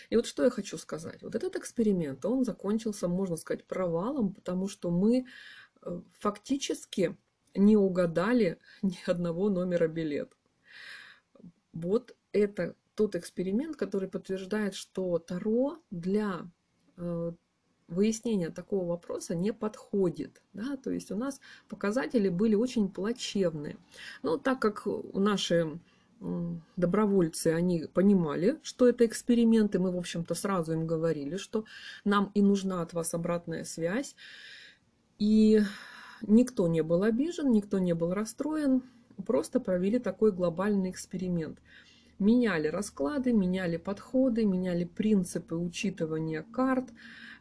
И 0.09 0.15
вот 0.15 0.25
что 0.25 0.43
я 0.43 0.49
хочу 0.49 0.77
сказать. 0.77 1.21
Вот 1.23 1.35
этот 1.35 1.55
эксперимент, 1.55 2.25
он 2.25 2.45
закончился, 2.45 3.07
можно 3.07 3.37
сказать, 3.37 3.65
провалом, 3.65 4.33
потому 4.33 4.67
что 4.67 4.91
мы 4.91 5.25
э, 5.81 6.01
фактически 6.19 7.17
не 7.55 7.75
угадали 7.75 8.59
ни 8.81 8.99
одного 9.05 9.49
номера 9.49 9.87
билета. 9.87 10.35
Вот 11.73 12.15
это 12.31 12.75
тот 12.95 13.15
эксперимент, 13.15 13.77
который 13.77 14.09
подтверждает, 14.09 14.75
что 14.75 15.19
Таро 15.19 15.79
для 15.89 16.49
э, 16.97 17.31
выяснение 17.89 18.49
такого 18.49 18.85
вопроса 18.85 19.35
не 19.35 19.53
подходит. 19.53 20.41
Да? 20.53 20.77
То 20.77 20.91
есть 20.91 21.11
у 21.11 21.15
нас 21.15 21.39
показатели 21.67 22.29
были 22.29 22.55
очень 22.55 22.89
плачевные. 22.89 23.77
Но 24.23 24.37
так 24.37 24.59
как 24.59 24.87
наши 25.13 25.79
добровольцы, 26.75 27.47
они 27.47 27.85
понимали, 27.93 28.59
что 28.61 28.87
это 28.87 29.05
эксперименты, 29.05 29.79
мы, 29.79 29.91
в 29.91 29.97
общем-то, 29.97 30.35
сразу 30.35 30.73
им 30.73 30.85
говорили, 30.85 31.37
что 31.37 31.65
нам 32.03 32.31
и 32.33 32.41
нужна 32.41 32.81
от 32.81 32.93
вас 32.93 33.13
обратная 33.13 33.63
связь. 33.63 34.15
И 35.17 35.61
никто 36.21 36.67
не 36.67 36.81
был 36.83 37.03
обижен, 37.03 37.51
никто 37.51 37.79
не 37.79 37.93
был 37.93 38.13
расстроен, 38.13 38.83
просто 39.25 39.59
провели 39.59 39.99
такой 39.99 40.31
глобальный 40.31 40.89
эксперимент. 40.91 41.59
Меняли 42.19 42.67
расклады, 42.67 43.31
меняли 43.31 43.77
подходы, 43.77 44.45
меняли 44.45 44.83
принципы 44.83 45.55
учитывания 45.55 46.45
карт, 46.51 46.89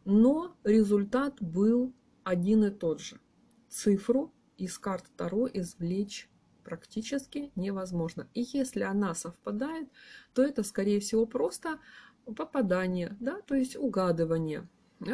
но 0.08 0.56
результат 0.64 1.34
был 1.42 1.92
один 2.24 2.64
и 2.64 2.70
тот 2.70 3.02
же. 3.02 3.20
Цифру 3.68 4.32
из 4.56 4.78
карт 4.78 5.04
Таро 5.18 5.46
извлечь 5.52 6.30
практически 6.64 7.52
невозможно. 7.56 8.26
И 8.32 8.40
если 8.54 8.80
она 8.80 9.14
совпадает, 9.14 9.90
то 10.32 10.42
это, 10.42 10.62
скорее 10.62 11.00
всего, 11.00 11.26
просто 11.26 11.78
попадание, 12.24 13.18
да, 13.20 13.42
то 13.42 13.54
есть 13.54 13.76
угадывание, 13.76 14.66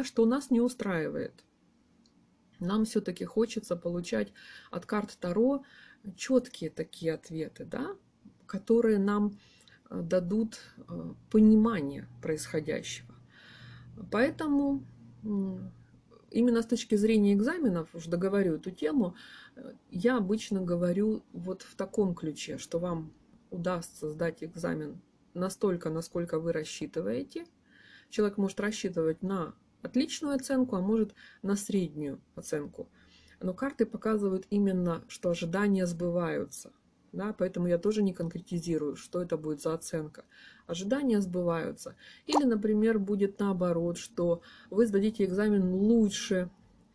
что 0.03 0.25
нас 0.25 0.49
не 0.49 0.61
устраивает. 0.61 1.43
Нам 2.61 2.85
все-таки 2.85 3.25
хочется 3.25 3.75
получать 3.75 4.31
от 4.71 4.85
карт 4.85 5.17
Таро 5.19 5.65
четкие 6.15 6.69
такие 6.69 7.15
ответы, 7.15 7.65
да, 7.65 7.97
которые 8.45 8.97
нам 8.97 9.37
э, 9.89 10.01
дадут 10.01 10.59
э, 10.77 11.13
понимание 11.29 12.07
происходящего. 12.21 13.14
Поэтому 14.11 14.83
именно 16.31 16.61
с 16.61 16.65
точки 16.65 16.95
зрения 16.95 17.33
экзаменов, 17.33 17.93
уже 17.93 18.09
договорю 18.09 18.55
эту 18.55 18.71
тему, 18.71 19.15
я 19.89 20.17
обычно 20.17 20.61
говорю 20.61 21.23
вот 21.31 21.61
в 21.61 21.75
таком 21.75 22.13
ключе, 22.13 22.57
что 22.57 22.79
вам 22.79 23.13
удастся 23.51 24.09
сдать 24.09 24.43
экзамен 24.43 25.01
настолько, 25.33 25.89
насколько 25.89 26.39
вы 26.39 26.51
рассчитываете. 26.51 27.45
Человек 28.09 28.37
может 28.37 28.59
рассчитывать 28.59 29.21
на 29.21 29.55
отличную 29.81 30.35
оценку, 30.35 30.75
а 30.75 30.81
может 30.81 31.13
на 31.41 31.55
среднюю 31.55 32.21
оценку. 32.35 32.89
Но 33.41 33.53
карты 33.53 33.85
показывают 33.85 34.45
именно, 34.49 35.03
что 35.07 35.29
ожидания 35.29 35.85
сбываются– 35.85 36.71
да, 37.15 37.33
поэтому 37.33 37.67
я 37.67 37.77
тоже 37.77 38.03
не 38.03 38.13
конкретизирую, 38.13 38.95
что 38.95 39.21
это 39.21 39.37
будет 39.37 39.61
за 39.61 39.73
оценка. 39.73 40.25
Ожидания 40.67 41.21
сбываются. 41.21 41.95
Или, 42.27 42.43
например, 42.43 42.99
будет 42.99 43.39
наоборот, 43.39 43.97
что 43.97 44.41
вы 44.69 44.85
сдадите 44.85 45.23
экзамен 45.23 45.73
лучше, 45.73 46.49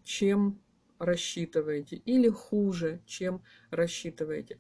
чем 0.05 0.61
рассчитываете, 0.99 1.97
или 1.97 2.29
хуже, 2.29 3.01
чем 3.07 3.43
рассчитываете. 3.71 4.59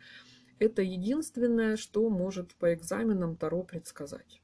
Это 0.58 0.82
единственное, 0.82 1.76
что 1.76 2.08
может 2.08 2.54
по 2.54 2.72
экзаменам 2.74 3.36
Таро 3.36 3.62
предсказать. 3.62 4.42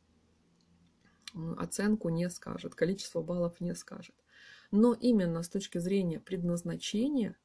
Оценку 1.57 2.09
не 2.09 2.29
скажет, 2.31 2.75
количество 2.75 3.23
баллов 3.23 3.61
не 3.61 3.75
скажет. 3.75 4.15
Но 4.71 4.95
именно 4.95 5.43
с 5.43 5.49
точки 5.49 5.79
зрения 5.79 6.21
предназначения 6.21 7.37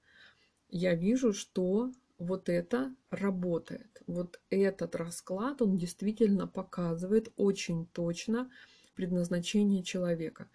я 0.70 0.96
вижу, 0.96 1.34
что 1.34 1.92
вот 2.22 2.50
это 2.50 2.94
работает. 3.10 4.04
Вот 4.06 4.40
этот 4.50 4.96
расклад, 4.96 5.62
он 5.62 5.78
действительно 5.78 6.48
показывает 6.48 7.34
очень 7.36 7.88
точно 7.88 8.52
предназначение 8.96 9.84
человека. 9.84 10.48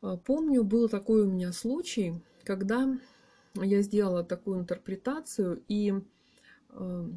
А, 0.00 0.16
помню, 0.16 0.64
был 0.64 0.88
такой 0.88 1.22
у 1.22 1.30
меня 1.30 1.52
случай, 1.52 2.14
когда 2.44 2.88
я 3.54 3.82
сделала 3.82 4.24
такую 4.24 4.60
интерпретацию, 4.60 5.62
и 5.68 5.92
э, 6.70 7.08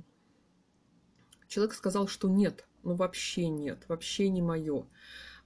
человек 1.48 1.74
сказал, 1.74 2.08
что 2.08 2.28
нет, 2.28 2.68
ну 2.84 2.96
вообще 2.96 3.48
нет, 3.48 3.86
вообще 3.88 4.28
не 4.28 4.42
мое. 4.42 4.86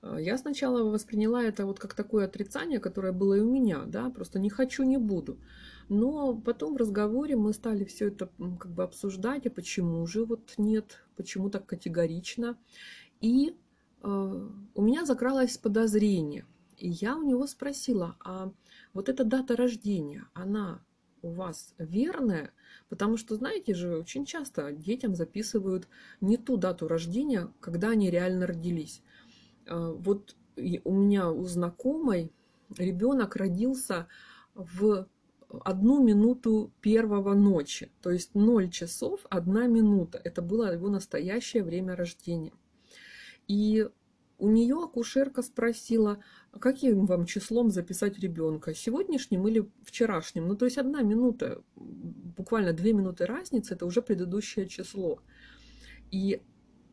А, 0.02 0.20
я 0.20 0.38
сначала 0.38 0.84
восприняла 0.84 1.44
это 1.44 1.66
вот 1.66 1.80
как 1.80 1.94
такое 1.94 2.26
отрицание, 2.26 2.80
которое 2.80 3.12
было 3.12 3.36
и 3.36 3.40
у 3.40 3.50
меня, 3.50 3.84
да, 3.86 4.10
просто 4.10 4.40
не 4.40 4.50
хочу, 4.50 4.84
не 4.84 4.98
буду. 4.98 5.40
Но 5.90 6.36
потом 6.36 6.74
в 6.74 6.78
разговоре 6.78 7.36
мы 7.36 7.54
стали 7.54 7.84
все 7.84 8.08
это 8.08 8.30
как 8.60 8.72
бы 8.72 8.84
обсуждать, 8.84 9.48
а 9.48 9.50
почему 9.50 10.06
же 10.06 10.26
вот 10.26 10.54
нет, 10.58 11.04
почему 11.16 11.50
так 11.50 11.66
категорично. 11.66 12.58
И 13.22 13.56
э, 14.04 14.50
у 14.76 14.82
меня 14.82 15.06
закралось 15.06 15.58
подозрение. 15.58 16.46
И 16.78 16.90
я 16.90 17.18
у 17.18 17.24
него 17.24 17.46
спросила, 17.48 18.16
а 18.24 18.52
вот 18.94 19.10
эта 19.10 19.26
дата 19.26 19.56
рождения, 19.56 20.26
она 20.34 20.82
у 21.22 21.32
вас 21.32 21.74
верная? 21.78 22.52
Потому 22.88 23.18
что, 23.18 23.36
знаете 23.36 23.74
же, 23.74 23.98
очень 23.98 24.26
часто 24.26 24.72
детям 24.72 25.16
записывают 25.16 25.88
не 26.22 26.38
ту 26.38 26.56
дату 26.56 26.88
рождения, 26.88 27.52
когда 27.60 27.90
они 27.90 28.10
реально 28.10 28.48
родились. 28.48 29.02
Э, 29.70 29.94
вот 29.96 30.36
у 30.84 30.94
меня 30.94 31.32
у 31.32 31.46
знакомой 31.46 32.34
ребенок 32.78 33.36
родился 33.36 34.08
в 34.56 35.08
одну 35.64 36.04
минуту 36.04 36.72
первого 36.82 37.34
ночи. 37.34 37.92
То 38.02 38.12
есть 38.12 38.36
0 38.36 38.70
часов, 38.70 39.22
одна 39.30 39.68
минута. 39.68 40.20
Это 40.24 40.42
было 40.42 40.74
его 40.74 40.90
настоящее 40.90 41.64
время 41.64 41.96
рождения. 41.96 42.54
И 43.48 43.88
у 44.38 44.50
нее 44.50 44.84
акушерка 44.84 45.42
спросила, 45.42 46.24
каким 46.60 47.06
вам 47.06 47.26
числом 47.26 47.72
записать 47.72 48.20
ребенка, 48.20 48.74
сегодняшним 48.74 49.48
или 49.48 49.70
вчерашним. 49.84 50.48
Ну, 50.48 50.56
то 50.56 50.66
есть 50.66 50.78
одна 50.78 51.02
минута, 51.02 51.62
буквально 51.76 52.74
две 52.74 52.94
минуты 52.94 53.26
разницы, 53.26 53.74
это 53.74 53.86
уже 53.86 54.02
предыдущее 54.02 54.68
число. 54.68 55.20
И 56.12 56.42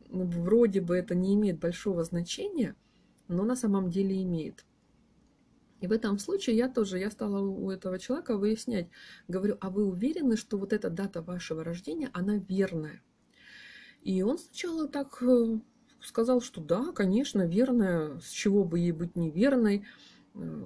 вроде 0.09 0.81
бы 0.81 0.95
это 0.95 1.15
не 1.15 1.35
имеет 1.35 1.59
большого 1.59 2.03
значения, 2.03 2.75
но 3.27 3.43
на 3.43 3.55
самом 3.55 3.89
деле 3.89 4.21
имеет. 4.23 4.65
И 5.79 5.87
в 5.87 5.91
этом 5.91 6.17
случае 6.17 6.57
я 6.57 6.69
тоже, 6.69 6.97
я 6.97 7.11
стала 7.11 7.39
у 7.39 7.69
этого 7.69 7.99
человека 7.99 8.37
выяснять, 8.37 8.89
говорю, 9.27 9.57
а 9.61 9.69
вы 9.69 9.85
уверены, 9.85 10.35
что 10.35 10.57
вот 10.57 10.73
эта 10.73 10.89
дата 10.89 11.21
вашего 11.21 11.63
рождения, 11.63 12.09
она 12.13 12.37
верная? 12.37 13.03
И 14.01 14.23
он 14.23 14.39
сначала 14.39 14.87
так 14.87 15.21
э, 15.21 15.59
сказал, 16.01 16.41
что 16.41 16.61
да, 16.61 16.91
конечно, 16.93 17.45
верная, 17.45 18.19
с 18.19 18.29
чего 18.29 18.63
бы 18.63 18.79
ей 18.79 18.91
быть 18.91 19.15
неверной, 19.15 19.85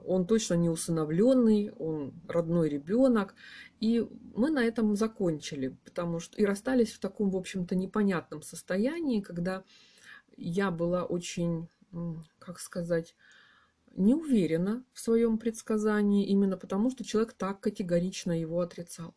он 0.05 0.25
точно 0.25 0.55
не 0.55 0.69
усыновленный, 0.69 1.71
он 1.71 2.13
родной 2.27 2.69
ребенок. 2.69 3.35
И 3.79 4.05
мы 4.35 4.49
на 4.49 4.63
этом 4.63 4.95
закончили, 4.95 5.77
потому 5.85 6.19
что 6.19 6.37
и 6.37 6.45
расстались 6.45 6.91
в 6.91 6.99
таком, 6.99 7.31
в 7.31 7.37
общем-то, 7.37 7.75
непонятном 7.75 8.41
состоянии, 8.41 9.21
когда 9.21 9.63
я 10.37 10.71
была 10.71 11.03
очень, 11.03 11.69
как 12.39 12.59
сказать, 12.59 13.15
не 13.95 14.13
уверена 14.13 14.83
в 14.93 14.99
своем 14.99 15.37
предсказании, 15.37 16.27
именно 16.27 16.57
потому 16.57 16.89
что 16.89 17.03
человек 17.03 17.33
так 17.33 17.59
категорично 17.59 18.39
его 18.39 18.61
отрицал. 18.61 19.15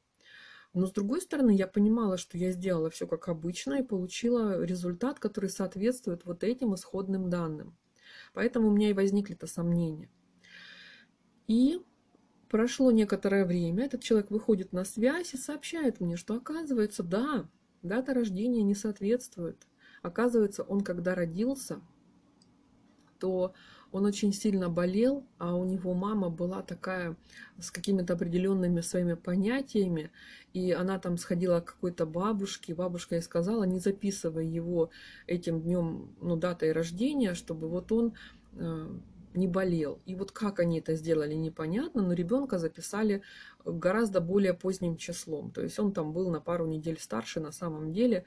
Но 0.73 0.87
с 0.87 0.93
другой 0.93 1.21
стороны, 1.21 1.55
я 1.55 1.69
понимала, 1.69 2.17
что 2.17 2.37
я 2.37 2.51
сделала 2.51 2.91
все 2.91 3.07
как 3.07 3.29
обычно 3.29 3.75
и 3.75 3.85
получила 3.85 4.61
результат, 4.65 5.21
который 5.21 5.49
соответствует 5.49 6.25
вот 6.25 6.43
этим 6.43 6.75
исходным 6.75 7.31
данным. 7.31 7.77
Поэтому 8.33 8.69
у 8.69 8.73
меня 8.73 8.91
и 8.91 8.95
возникли-то 8.95 9.47
сомнения. 9.47 10.11
И 11.47 11.81
прошло 12.49 12.91
некоторое 12.91 13.45
время, 13.45 13.85
этот 13.85 14.03
человек 14.03 14.31
выходит 14.31 14.73
на 14.73 14.85
связь 14.85 15.35
и 15.35 15.39
сообщает 15.39 16.01
мне, 16.01 16.17
что 16.17 16.35
оказывается, 16.35 17.03
да, 17.03 17.47
дата 17.83 18.15
рождения 18.15 18.63
не 18.63 18.75
соответствует. 18.75 19.67
Оказывается, 20.03 20.63
он 20.63 20.83
когда 20.83 21.15
родился, 21.15 21.81
то 23.19 23.55
он 23.95 24.07
очень 24.07 24.33
сильно 24.33 24.69
болел, 24.69 25.25
а 25.39 25.55
у 25.55 25.65
него 25.65 25.95
мама 25.95 26.29
была 26.29 26.63
такая 26.63 27.17
с 27.61 27.71
какими-то 27.71 28.15
определенными 28.15 28.81
своими 28.81 29.15
понятиями, 29.15 30.11
и 30.53 30.73
она 30.73 30.99
там 30.99 31.17
сходила 31.17 31.61
к 31.61 31.75
какой-то 31.75 32.05
бабушке, 32.05 32.75
бабушка 32.75 33.15
ей 33.15 33.23
сказала, 33.23 33.63
не 33.63 33.79
записывай 33.79 34.49
его 34.49 34.91
этим 35.29 35.63
днем, 35.63 36.13
ну, 36.21 36.35
датой 36.35 36.73
рождения, 36.73 37.35
чтобы 37.35 37.69
вот 37.69 37.93
он 37.93 38.15
э, 38.55 38.99
не 39.35 39.49
болел. 39.49 40.01
И 40.07 40.15
вот 40.15 40.33
как 40.33 40.61
они 40.61 40.79
это 40.79 40.95
сделали, 40.95 41.35
непонятно, 41.35 42.03
но 42.03 42.13
ребенка 42.13 42.59
записали 42.59 43.23
гораздо 43.65 44.21
более 44.21 44.55
поздним 44.55 44.97
числом. 44.97 45.51
То 45.51 45.63
есть 45.63 45.79
он 45.79 45.93
там 45.93 46.13
был 46.13 46.31
на 46.31 46.41
пару 46.41 46.67
недель 46.67 46.99
старше 46.99 47.41
на 47.41 47.53
самом 47.53 47.93
деле, 47.93 48.25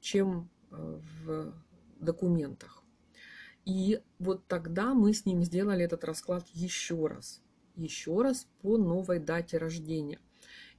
чем 0.00 0.48
э, 0.70 1.00
в 1.24 1.52
документах. 2.00 2.82
И 3.64 4.00
вот 4.18 4.46
тогда 4.46 4.94
мы 4.94 5.12
с 5.12 5.26
ним 5.26 5.42
сделали 5.42 5.84
этот 5.84 6.04
расклад 6.04 6.46
еще 6.52 7.06
раз. 7.06 7.42
Еще 7.74 8.22
раз 8.22 8.46
по 8.62 8.78
новой 8.78 9.18
дате 9.18 9.58
рождения. 9.58 10.20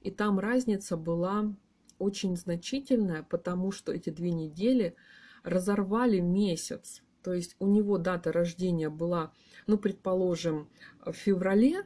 И 0.00 0.10
там 0.10 0.38
разница 0.38 0.96
была 0.96 1.54
очень 1.98 2.36
значительная, 2.36 3.22
потому 3.22 3.72
что 3.72 3.92
эти 3.92 4.10
две 4.10 4.30
недели 4.30 4.94
разорвали 5.42 6.20
месяц. 6.20 7.02
То 7.22 7.34
есть 7.34 7.56
у 7.58 7.66
него 7.66 7.98
дата 7.98 8.32
рождения 8.32 8.88
была, 8.88 9.32
ну, 9.66 9.78
предположим, 9.78 10.68
в 11.04 11.12
феврале, 11.12 11.84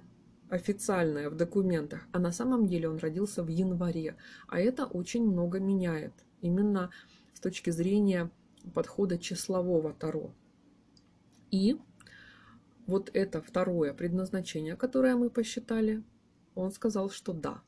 официальная 0.49 1.31
в 1.31 1.35
документах, 1.35 2.07
а 2.13 2.19
на 2.19 2.31
самом 2.31 2.67
деле 2.67 2.89
он 2.89 2.99
родился 2.99 3.43
в 3.43 3.49
январе. 3.49 4.17
А 4.49 4.61
это 4.61 4.85
очень 4.85 5.27
много 5.27 5.59
меняет. 5.61 6.13
Именно 6.43 6.91
с 7.33 7.41
точки 7.41 7.71
зрения 7.71 8.31
подхода 8.75 9.19
числового 9.19 9.95
Таро. 9.95 10.31
И 11.51 11.79
вот 12.87 13.11
это 13.15 13.41
второе 13.41 13.95
предназначение, 13.95 14.77
которое 14.77 15.17
мы 15.17 15.31
посчитали, 15.31 16.03
он 16.55 16.71
сказал, 16.71 17.11
что 17.11 17.33
да, 17.33 17.63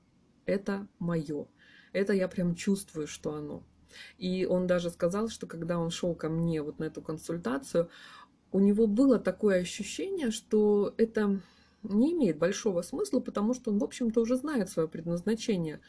это 0.45 0.87
мое. 0.99 1.47
Это 1.93 2.13
я 2.13 2.29
прям 2.29 2.55
чувствую, 2.55 3.07
что 3.07 3.35
оно. 3.35 3.63
И 4.19 4.47
он 4.47 4.67
даже 4.67 4.91
сказал, 4.91 5.29
что 5.29 5.47
когда 5.47 5.79
он 5.79 5.91
шел 5.91 6.15
ко 6.15 6.29
мне 6.29 6.63
вот 6.63 6.79
на 6.79 6.85
эту 6.85 7.03
консультацию, 7.03 7.89
у 8.53 8.61
него 8.61 8.87
было 8.87 9.19
такое 9.19 9.61
ощущение, 9.61 10.31
что 10.31 10.95
это 10.97 11.41
не 11.83 12.13
имеет 12.13 12.39
большого 12.39 12.83
смысла, 12.83 13.21
потому 13.21 13.55
что 13.55 13.71
он, 13.71 13.79
в 13.79 13.85
общем-то, 13.85 14.21
уже 14.21 14.37
знает 14.37 14.71
свое 14.71 14.89
предназначение 14.89 15.81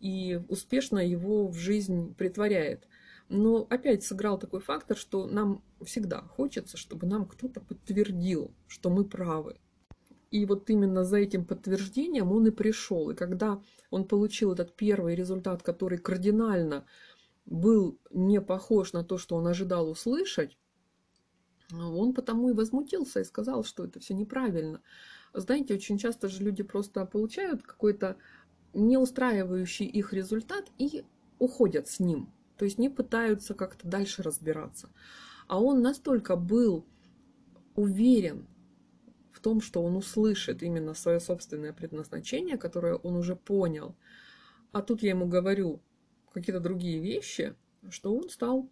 и 0.00 0.40
успешно 0.48 0.98
его 0.98 1.48
в 1.48 1.56
жизнь 1.56 2.14
притворяет. 2.14 2.86
Но 3.28 3.66
опять 3.70 4.04
сыграл 4.04 4.38
такой 4.38 4.60
фактор, 4.60 4.96
что 4.96 5.26
нам 5.26 5.62
всегда 5.82 6.20
хочется, 6.20 6.76
чтобы 6.76 7.06
нам 7.06 7.26
кто-то 7.26 7.60
подтвердил, 7.60 8.54
что 8.68 8.90
мы 8.90 9.04
правы. 9.04 9.56
И 10.30 10.46
вот 10.46 10.68
именно 10.68 11.04
за 11.04 11.18
этим 11.18 11.44
подтверждением 11.44 12.32
он 12.32 12.46
и 12.46 12.50
пришел. 12.50 13.08
И 13.10 13.14
когда 13.14 13.62
он 13.90 14.04
получил 14.04 14.52
этот 14.52 14.74
первый 14.76 15.14
результат, 15.14 15.62
который 15.62 15.96
кардинально 15.96 16.84
был 17.46 17.98
не 18.10 18.40
похож 18.40 18.92
на 18.92 19.04
то, 19.04 19.18
что 19.18 19.36
он 19.36 19.46
ожидал 19.46 19.88
услышать, 19.88 20.58
он 21.72 22.14
потому 22.14 22.50
и 22.50 22.54
возмутился 22.54 23.20
и 23.20 23.24
сказал, 23.24 23.64
что 23.64 23.84
это 23.84 24.00
все 24.00 24.14
неправильно. 24.14 24.80
Знаете, 25.32 25.74
очень 25.74 25.98
часто 25.98 26.28
же 26.28 26.42
люди 26.42 26.62
просто 26.62 27.04
получают 27.06 27.62
какой-то 27.62 28.16
не 28.72 28.98
устраивающий 28.98 29.86
их 29.86 30.12
результат 30.12 30.70
и 30.78 31.04
уходят 31.38 31.88
с 31.88 32.00
ним. 32.00 32.32
То 32.56 32.64
есть 32.64 32.78
не 32.78 32.88
пытаются 32.88 33.54
как-то 33.54 33.88
дальше 33.88 34.22
разбираться. 34.22 34.90
А 35.48 35.60
он 35.60 35.82
настолько 35.82 36.36
был 36.36 36.86
уверен 37.74 38.46
в 39.32 39.40
том, 39.40 39.60
что 39.60 39.82
он 39.82 39.96
услышит 39.96 40.62
именно 40.62 40.94
свое 40.94 41.20
собственное 41.20 41.72
предназначение, 41.72 42.56
которое 42.56 42.94
он 42.94 43.16
уже 43.16 43.34
понял. 43.36 43.96
А 44.72 44.82
тут 44.82 45.02
я 45.02 45.10
ему 45.10 45.26
говорю 45.26 45.82
какие-то 46.34 46.60
другие 46.60 46.98
вещи, 46.98 47.54
что 47.88 48.14
он 48.14 48.28
стал 48.28 48.68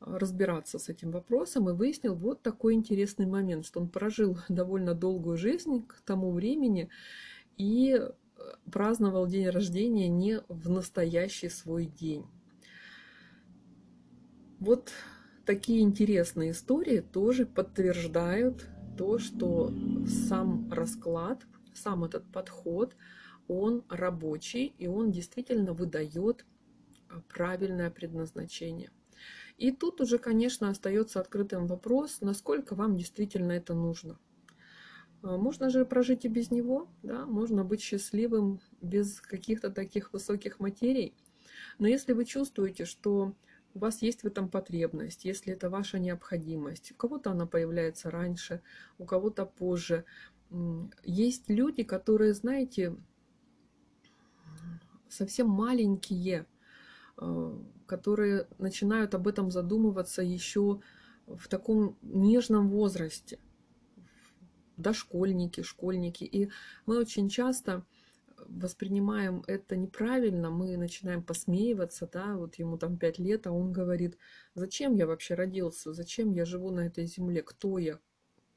а, 0.00 0.18
разбираться 0.18 0.78
с 0.78 0.88
этим 0.88 1.12
вопросом 1.12 1.70
и 1.70 1.72
выяснил 1.72 2.14
вот 2.14 2.42
такой 2.42 2.74
интересный 2.74 3.26
момент, 3.26 3.64
что 3.64 3.80
он 3.80 3.88
прожил 3.88 4.38
довольно 4.48 4.94
долгую 4.94 5.38
жизнь 5.38 5.86
к 5.86 6.00
тому 6.02 6.32
времени 6.32 6.90
и 7.56 7.96
э, 7.96 8.10
праздновал 8.70 9.26
день 9.26 9.48
рождения 9.48 10.08
не 10.08 10.40
в 10.48 10.68
настоящий 10.68 11.48
свой 11.48 11.86
день. 11.86 12.26
Вот 14.58 14.90
такие 15.44 15.80
интересные 15.82 16.50
истории 16.50 17.00
тоже 17.00 17.46
подтверждают 17.46 18.66
то, 18.98 19.18
что 19.18 19.72
сам 20.28 20.72
расклад, 20.72 21.46
сам 21.74 22.04
этот 22.04 22.24
подход, 22.32 22.96
он 23.48 23.84
рабочий, 23.88 24.74
и 24.78 24.86
он 24.86 25.12
действительно 25.12 25.72
выдает 25.72 26.44
правильное 27.28 27.90
предназначение. 27.90 28.90
И 29.56 29.72
тут 29.72 30.00
уже, 30.00 30.18
конечно, 30.18 30.68
остается 30.68 31.20
открытым 31.20 31.66
вопрос, 31.66 32.20
насколько 32.20 32.74
вам 32.74 32.96
действительно 32.96 33.52
это 33.52 33.74
нужно. 33.74 34.18
А, 35.22 35.36
можно 35.36 35.70
же 35.70 35.84
прожить 35.86 36.24
и 36.24 36.28
без 36.28 36.50
него, 36.50 36.88
да, 37.02 37.24
можно 37.26 37.64
быть 37.64 37.80
счастливым 37.80 38.60
без 38.82 39.20
каких-то 39.20 39.70
таких 39.70 40.12
высоких 40.12 40.60
материй. 40.60 41.14
Но 41.78 41.86
если 41.86 42.12
вы 42.12 42.24
чувствуете, 42.24 42.84
что 42.84 43.34
у 43.76 43.78
вас 43.78 44.00
есть 44.00 44.22
в 44.22 44.26
этом 44.26 44.48
потребность, 44.48 45.26
если 45.26 45.52
это 45.52 45.68
ваша 45.68 45.98
необходимость. 45.98 46.92
У 46.92 46.94
кого-то 46.94 47.32
она 47.32 47.44
появляется 47.46 48.10
раньше, 48.10 48.62
у 48.96 49.04
кого-то 49.04 49.44
позже. 49.44 50.06
Есть 51.04 51.50
люди, 51.50 51.82
которые, 51.82 52.32
знаете, 52.32 52.96
совсем 55.10 55.50
маленькие, 55.50 56.40
э, 56.40 56.55
которые 57.86 58.46
начинают 58.58 59.14
об 59.14 59.28
этом 59.28 59.50
задумываться 59.50 60.22
еще 60.22 60.80
в 61.26 61.48
таком 61.48 61.96
нежном 62.02 62.68
возрасте. 62.68 63.38
Дошкольники, 64.76 65.62
школьники. 65.62 66.24
И 66.24 66.50
мы 66.84 66.98
очень 66.98 67.28
часто 67.28 67.84
воспринимаем 68.48 69.42
это 69.46 69.76
неправильно, 69.76 70.50
мы 70.50 70.76
начинаем 70.76 71.22
посмеиваться, 71.22 72.08
да, 72.12 72.36
вот 72.36 72.56
ему 72.56 72.76
там 72.76 72.98
пять 72.98 73.18
лет, 73.18 73.46
а 73.46 73.52
он 73.52 73.72
говорит, 73.72 74.18
зачем 74.54 74.94
я 74.94 75.06
вообще 75.06 75.34
родился, 75.34 75.94
зачем 75.94 76.32
я 76.32 76.44
живу 76.44 76.70
на 76.70 76.80
этой 76.80 77.06
земле, 77.06 77.42
кто 77.42 77.78
я, 77.78 77.98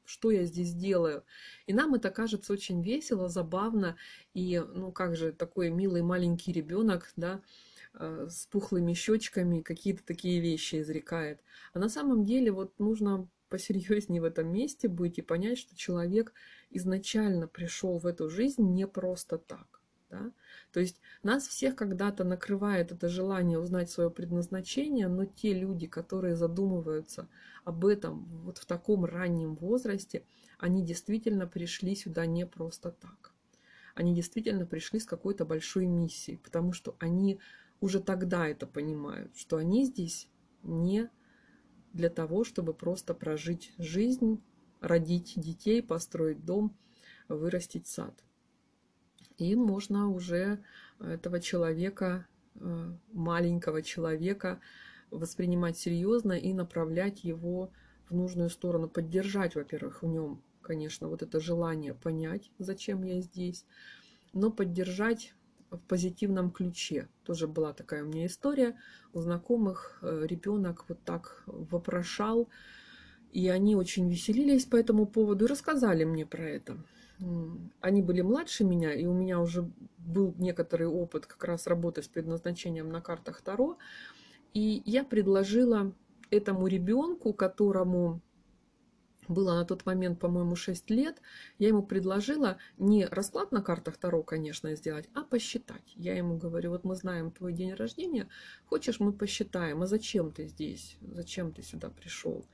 что 0.04 0.30
я 0.30 0.44
здесь 0.44 0.74
делаю. 0.74 1.24
И 1.66 1.72
нам 1.72 1.94
это 1.94 2.10
кажется 2.10 2.52
очень 2.52 2.82
весело, 2.82 3.28
забавно, 3.30 3.96
и, 4.34 4.62
ну, 4.74 4.92
как 4.92 5.16
же, 5.16 5.32
такой 5.32 5.70
милый 5.70 6.02
маленький 6.02 6.52
ребенок, 6.52 7.10
да, 7.16 7.36
э, 7.36 7.69
с 7.94 8.46
пухлыми 8.46 8.94
щечками 8.94 9.62
какие-то 9.62 10.04
такие 10.04 10.40
вещи 10.40 10.80
изрекает. 10.80 11.40
А 11.72 11.78
на 11.78 11.88
самом 11.88 12.24
деле 12.24 12.52
вот 12.52 12.78
нужно 12.78 13.28
посерьезнее 13.48 14.22
в 14.22 14.24
этом 14.24 14.50
месте 14.52 14.88
быть 14.88 15.18
и 15.18 15.22
понять, 15.22 15.58
что 15.58 15.76
человек 15.76 16.32
изначально 16.70 17.48
пришел 17.48 17.98
в 17.98 18.06
эту 18.06 18.30
жизнь 18.30 18.62
не 18.62 18.86
просто 18.86 19.38
так. 19.38 19.80
Да? 20.08 20.32
То 20.72 20.80
есть 20.80 21.00
нас 21.22 21.46
всех 21.46 21.76
когда-то 21.76 22.24
накрывает 22.24 22.90
это 22.90 23.08
желание 23.08 23.58
узнать 23.58 23.90
свое 23.90 24.10
предназначение, 24.10 25.08
но 25.08 25.24
те 25.24 25.52
люди, 25.52 25.86
которые 25.86 26.36
задумываются 26.36 27.28
об 27.64 27.84
этом 27.84 28.24
вот 28.44 28.58
в 28.58 28.66
таком 28.66 29.04
раннем 29.04 29.54
возрасте, 29.56 30.24
они 30.58 30.84
действительно 30.84 31.46
пришли 31.46 31.94
сюда 31.94 32.26
не 32.26 32.44
просто 32.46 32.90
так. 32.90 33.32
Они 33.94 34.14
действительно 34.14 34.66
пришли 34.66 34.98
с 34.98 35.04
какой-то 35.04 35.44
большой 35.44 35.86
миссией, 35.86 36.38
потому 36.38 36.72
что 36.72 36.96
они 36.98 37.40
уже 37.80 38.00
тогда 38.00 38.46
это 38.48 38.66
понимают, 38.66 39.36
что 39.36 39.56
они 39.56 39.84
здесь 39.84 40.28
не 40.62 41.10
для 41.92 42.10
того, 42.10 42.44
чтобы 42.44 42.74
просто 42.74 43.14
прожить 43.14 43.72
жизнь, 43.78 44.42
родить 44.80 45.34
детей, 45.36 45.82
построить 45.82 46.44
дом, 46.44 46.76
вырастить 47.28 47.86
сад. 47.86 48.14
И 49.38 49.56
можно 49.56 50.10
уже 50.10 50.62
этого 50.98 51.40
человека, 51.40 52.26
э, 52.56 52.92
маленького 53.12 53.82
человека, 53.82 54.60
воспринимать 55.10 55.78
серьезно 55.78 56.32
и 56.32 56.52
направлять 56.52 57.24
его 57.24 57.70
в 58.08 58.14
нужную 58.14 58.50
сторону, 58.50 58.88
поддержать, 58.88 59.54
во-первых, 59.54 60.02
в 60.02 60.06
нем, 60.06 60.42
конечно, 60.60 61.08
вот 61.08 61.22
это 61.22 61.40
желание 61.40 61.94
понять, 61.94 62.50
зачем 62.58 63.02
я 63.02 63.20
здесь, 63.20 63.64
но 64.32 64.50
поддержать 64.50 65.34
в 65.70 65.78
позитивном 65.78 66.50
ключе. 66.50 67.08
Тоже 67.24 67.46
была 67.46 67.72
такая 67.72 68.04
у 68.04 68.06
меня 68.06 68.26
история. 68.26 68.76
У 69.12 69.20
знакомых 69.20 69.98
э, 70.02 70.26
ребенок 70.26 70.84
вот 70.88 71.02
так 71.04 71.42
вопрошал, 71.46 72.48
и 73.32 73.48
они 73.48 73.76
очень 73.76 74.10
веселились 74.10 74.64
по 74.64 74.76
этому 74.76 75.06
поводу 75.06 75.44
и 75.44 75.48
рассказали 75.48 76.04
мне 76.04 76.26
про 76.26 76.44
это 76.44 76.78
они 77.80 78.02
были 78.02 78.22
младше 78.22 78.64
меня, 78.64 78.94
и 78.94 79.06
у 79.06 79.12
меня 79.12 79.40
уже 79.40 79.70
был 79.98 80.34
некоторый 80.38 80.86
опыт 80.86 81.26
как 81.26 81.44
раз 81.44 81.66
работы 81.66 82.02
с 82.02 82.08
предназначением 82.08 82.90
на 82.90 83.00
картах 83.00 83.42
Таро. 83.42 83.76
И 84.54 84.82
я 84.84 85.04
предложила 85.04 85.92
этому 86.30 86.66
ребенку, 86.66 87.32
которому 87.32 88.20
было 89.30 89.54
на 89.54 89.64
тот 89.64 89.86
момент, 89.86 90.18
по-моему, 90.18 90.56
6 90.56 90.90
лет, 90.90 91.22
я 91.58 91.68
ему 91.68 91.82
предложила 91.82 92.58
не 92.78 93.06
расклад 93.06 93.52
на 93.52 93.62
картах 93.62 93.96
Таро, 93.96 94.22
конечно, 94.22 94.74
сделать, 94.74 95.08
а 95.14 95.22
посчитать. 95.22 95.92
Я 95.96 96.16
ему 96.16 96.36
говорю, 96.36 96.70
вот 96.70 96.84
мы 96.84 96.96
знаем 96.96 97.30
твой 97.30 97.52
день 97.52 97.74
рождения, 97.74 98.28
хочешь, 98.66 99.00
мы 99.00 99.12
посчитаем, 99.12 99.82
а 99.82 99.86
зачем 99.86 100.32
ты 100.32 100.46
здесь, 100.48 100.96
зачем 101.00 101.52
ты 101.52 101.62
сюда 101.62 101.88
пришел? 101.88 102.44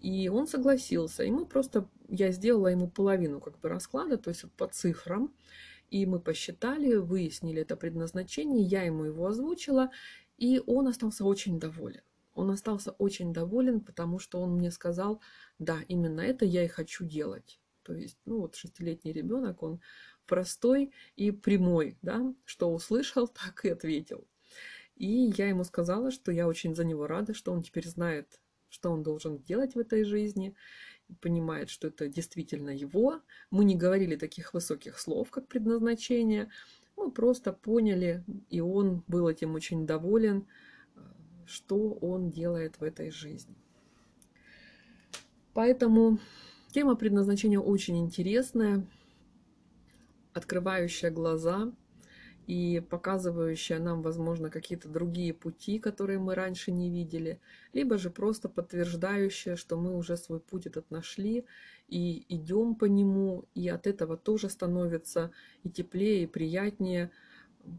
И 0.00 0.28
он 0.28 0.46
согласился. 0.46 1.24
Ему 1.24 1.44
просто, 1.44 1.88
я 2.08 2.30
сделала 2.30 2.68
ему 2.68 2.88
половину 2.88 3.40
как 3.40 3.58
бы 3.58 3.68
расклада, 3.68 4.16
то 4.16 4.30
есть 4.30 4.44
по 4.52 4.68
цифрам. 4.68 5.32
И 5.90 6.04
мы 6.06 6.20
посчитали, 6.20 6.94
выяснили 6.96 7.62
это 7.62 7.74
предназначение, 7.74 8.62
я 8.62 8.82
ему 8.82 9.04
его 9.04 9.26
озвучила, 9.26 9.90
и 10.36 10.62
он 10.66 10.86
остался 10.86 11.24
очень 11.24 11.58
доволен. 11.58 12.02
Он 12.38 12.52
остался 12.52 12.92
очень 12.92 13.32
доволен, 13.32 13.80
потому 13.80 14.20
что 14.20 14.40
он 14.40 14.52
мне 14.52 14.70
сказал, 14.70 15.20
да, 15.58 15.80
именно 15.88 16.20
это 16.20 16.44
я 16.44 16.64
и 16.64 16.68
хочу 16.68 17.04
делать. 17.04 17.60
То 17.82 17.94
есть, 17.94 18.16
ну 18.26 18.42
вот 18.42 18.54
шестилетний 18.54 19.10
ребенок, 19.10 19.60
он 19.64 19.80
простой 20.24 20.92
и 21.16 21.32
прямой, 21.32 21.98
да, 22.00 22.32
что 22.44 22.72
услышал, 22.72 23.26
так 23.44 23.64
и 23.64 23.70
ответил. 23.70 24.24
И 24.94 25.32
я 25.36 25.48
ему 25.48 25.64
сказала, 25.64 26.12
что 26.12 26.30
я 26.30 26.46
очень 26.46 26.76
за 26.76 26.84
него 26.84 27.08
рада, 27.08 27.34
что 27.34 27.50
он 27.50 27.64
теперь 27.64 27.88
знает, 27.88 28.40
что 28.68 28.92
он 28.92 29.02
должен 29.02 29.42
делать 29.42 29.74
в 29.74 29.78
этой 29.80 30.04
жизни, 30.04 30.54
понимает, 31.20 31.70
что 31.70 31.88
это 31.88 32.06
действительно 32.06 32.70
его. 32.70 33.20
Мы 33.50 33.64
не 33.64 33.74
говорили 33.74 34.14
таких 34.14 34.54
высоких 34.54 35.00
слов, 35.00 35.32
как 35.32 35.48
предназначение. 35.48 36.50
Мы 36.96 37.10
просто 37.10 37.52
поняли, 37.52 38.22
и 38.48 38.60
он 38.60 39.02
был 39.08 39.26
этим 39.26 39.56
очень 39.56 39.88
доволен, 39.88 40.46
что 41.48 41.92
он 41.94 42.30
делает 42.30 42.78
в 42.78 42.82
этой 42.82 43.10
жизни. 43.10 43.56
Поэтому 45.54 46.18
тема 46.72 46.94
предназначения 46.94 47.58
очень 47.58 47.98
интересная, 47.98 48.86
открывающая 50.34 51.10
глаза– 51.10 51.72
и 52.48 52.82
показывающая 52.88 53.78
нам, 53.78 54.00
возможно, 54.00 54.48
какие-то 54.48 54.88
другие 54.88 55.34
пути, 55.34 55.78
которые 55.78 56.18
мы 56.18 56.34
раньше 56.34 56.72
не 56.72 56.88
видели, 56.90 57.40
либо 57.74 57.98
же 57.98 58.08
просто 58.08 58.48
подтверждающая, 58.48 59.54
что 59.54 59.76
мы 59.76 59.94
уже 59.94 60.16
свой 60.16 60.40
путь 60.40 60.66
этот 60.66 60.90
нашли 60.90 61.44
и 61.88 62.24
идем 62.30 62.74
по 62.74 62.86
нему, 62.86 63.44
и 63.54 63.68
от 63.68 63.86
этого 63.86 64.16
тоже 64.16 64.48
становится 64.48 65.30
и 65.62 65.68
теплее, 65.68 66.22
и 66.22 66.26
приятнее, 66.26 67.10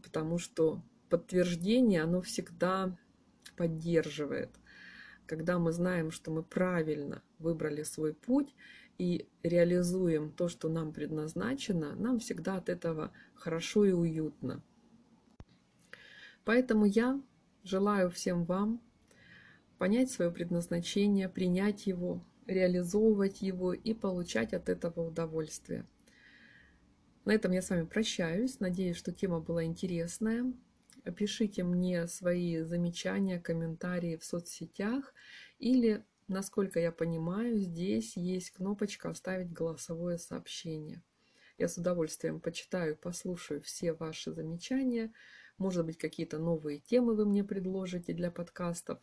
потому 0.04 0.38
что 0.38 0.80
подтверждение, 1.08 2.04
оно 2.04 2.22
всегда 2.22 2.96
поддерживает. 3.56 4.50
Когда 5.26 5.58
мы 5.58 5.72
знаем, 5.72 6.10
что 6.10 6.30
мы 6.30 6.42
правильно 6.42 7.22
выбрали 7.38 7.82
свой 7.82 8.14
путь, 8.14 8.54
и 9.00 9.26
реализуем 9.42 10.30
то, 10.30 10.48
что 10.48 10.68
нам 10.68 10.92
предназначено, 10.92 11.94
нам 11.94 12.18
всегда 12.18 12.56
от 12.56 12.68
этого 12.68 13.12
хорошо 13.34 13.86
и 13.86 13.92
уютно. 13.92 14.62
Поэтому 16.44 16.84
я 16.84 17.18
желаю 17.64 18.10
всем 18.10 18.44
вам 18.44 18.78
понять 19.78 20.10
свое 20.10 20.30
предназначение, 20.30 21.30
принять 21.30 21.86
его, 21.86 22.22
реализовывать 22.46 23.40
его 23.40 23.72
и 23.72 23.94
получать 23.94 24.52
от 24.52 24.68
этого 24.68 25.08
удовольствие. 25.08 25.86
На 27.24 27.32
этом 27.32 27.52
я 27.52 27.62
с 27.62 27.70
вами 27.70 27.86
прощаюсь. 27.86 28.60
Надеюсь, 28.60 28.96
что 28.96 29.12
тема 29.12 29.40
была 29.40 29.64
интересная. 29.64 30.52
Пишите 31.16 31.64
мне 31.64 32.06
свои 32.06 32.60
замечания, 32.62 33.38
комментарии 33.38 34.16
в 34.16 34.24
соцсетях 34.24 35.14
или 35.58 36.04
Насколько 36.30 36.78
я 36.78 36.92
понимаю, 36.92 37.58
здесь 37.58 38.16
есть 38.16 38.52
кнопочка 38.52 39.10
«Оставить 39.10 39.52
голосовое 39.52 40.16
сообщение». 40.16 41.02
Я 41.58 41.66
с 41.66 41.76
удовольствием 41.76 42.40
почитаю, 42.40 42.96
послушаю 42.96 43.60
все 43.62 43.94
ваши 43.94 44.30
замечания. 44.30 45.12
Может 45.58 45.84
быть, 45.84 45.98
какие-то 45.98 46.38
новые 46.38 46.78
темы 46.78 47.16
вы 47.16 47.26
мне 47.26 47.42
предложите 47.42 48.12
для 48.12 48.30
подкастов. 48.30 49.00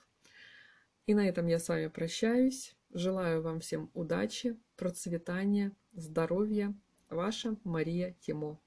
И 1.06 1.14
на 1.14 1.28
этом 1.28 1.48
я 1.48 1.60
с 1.60 1.68
вами 1.68 1.88
прощаюсь. 1.88 2.78
Желаю 2.94 3.42
вам 3.42 3.60
всем 3.60 3.92
удачи, 3.94 4.58
процветания, 4.78 5.74
здоровья. 5.92 6.74
Ваша 7.10 7.58
Мария 7.66 8.16
Тимо. 8.22 8.58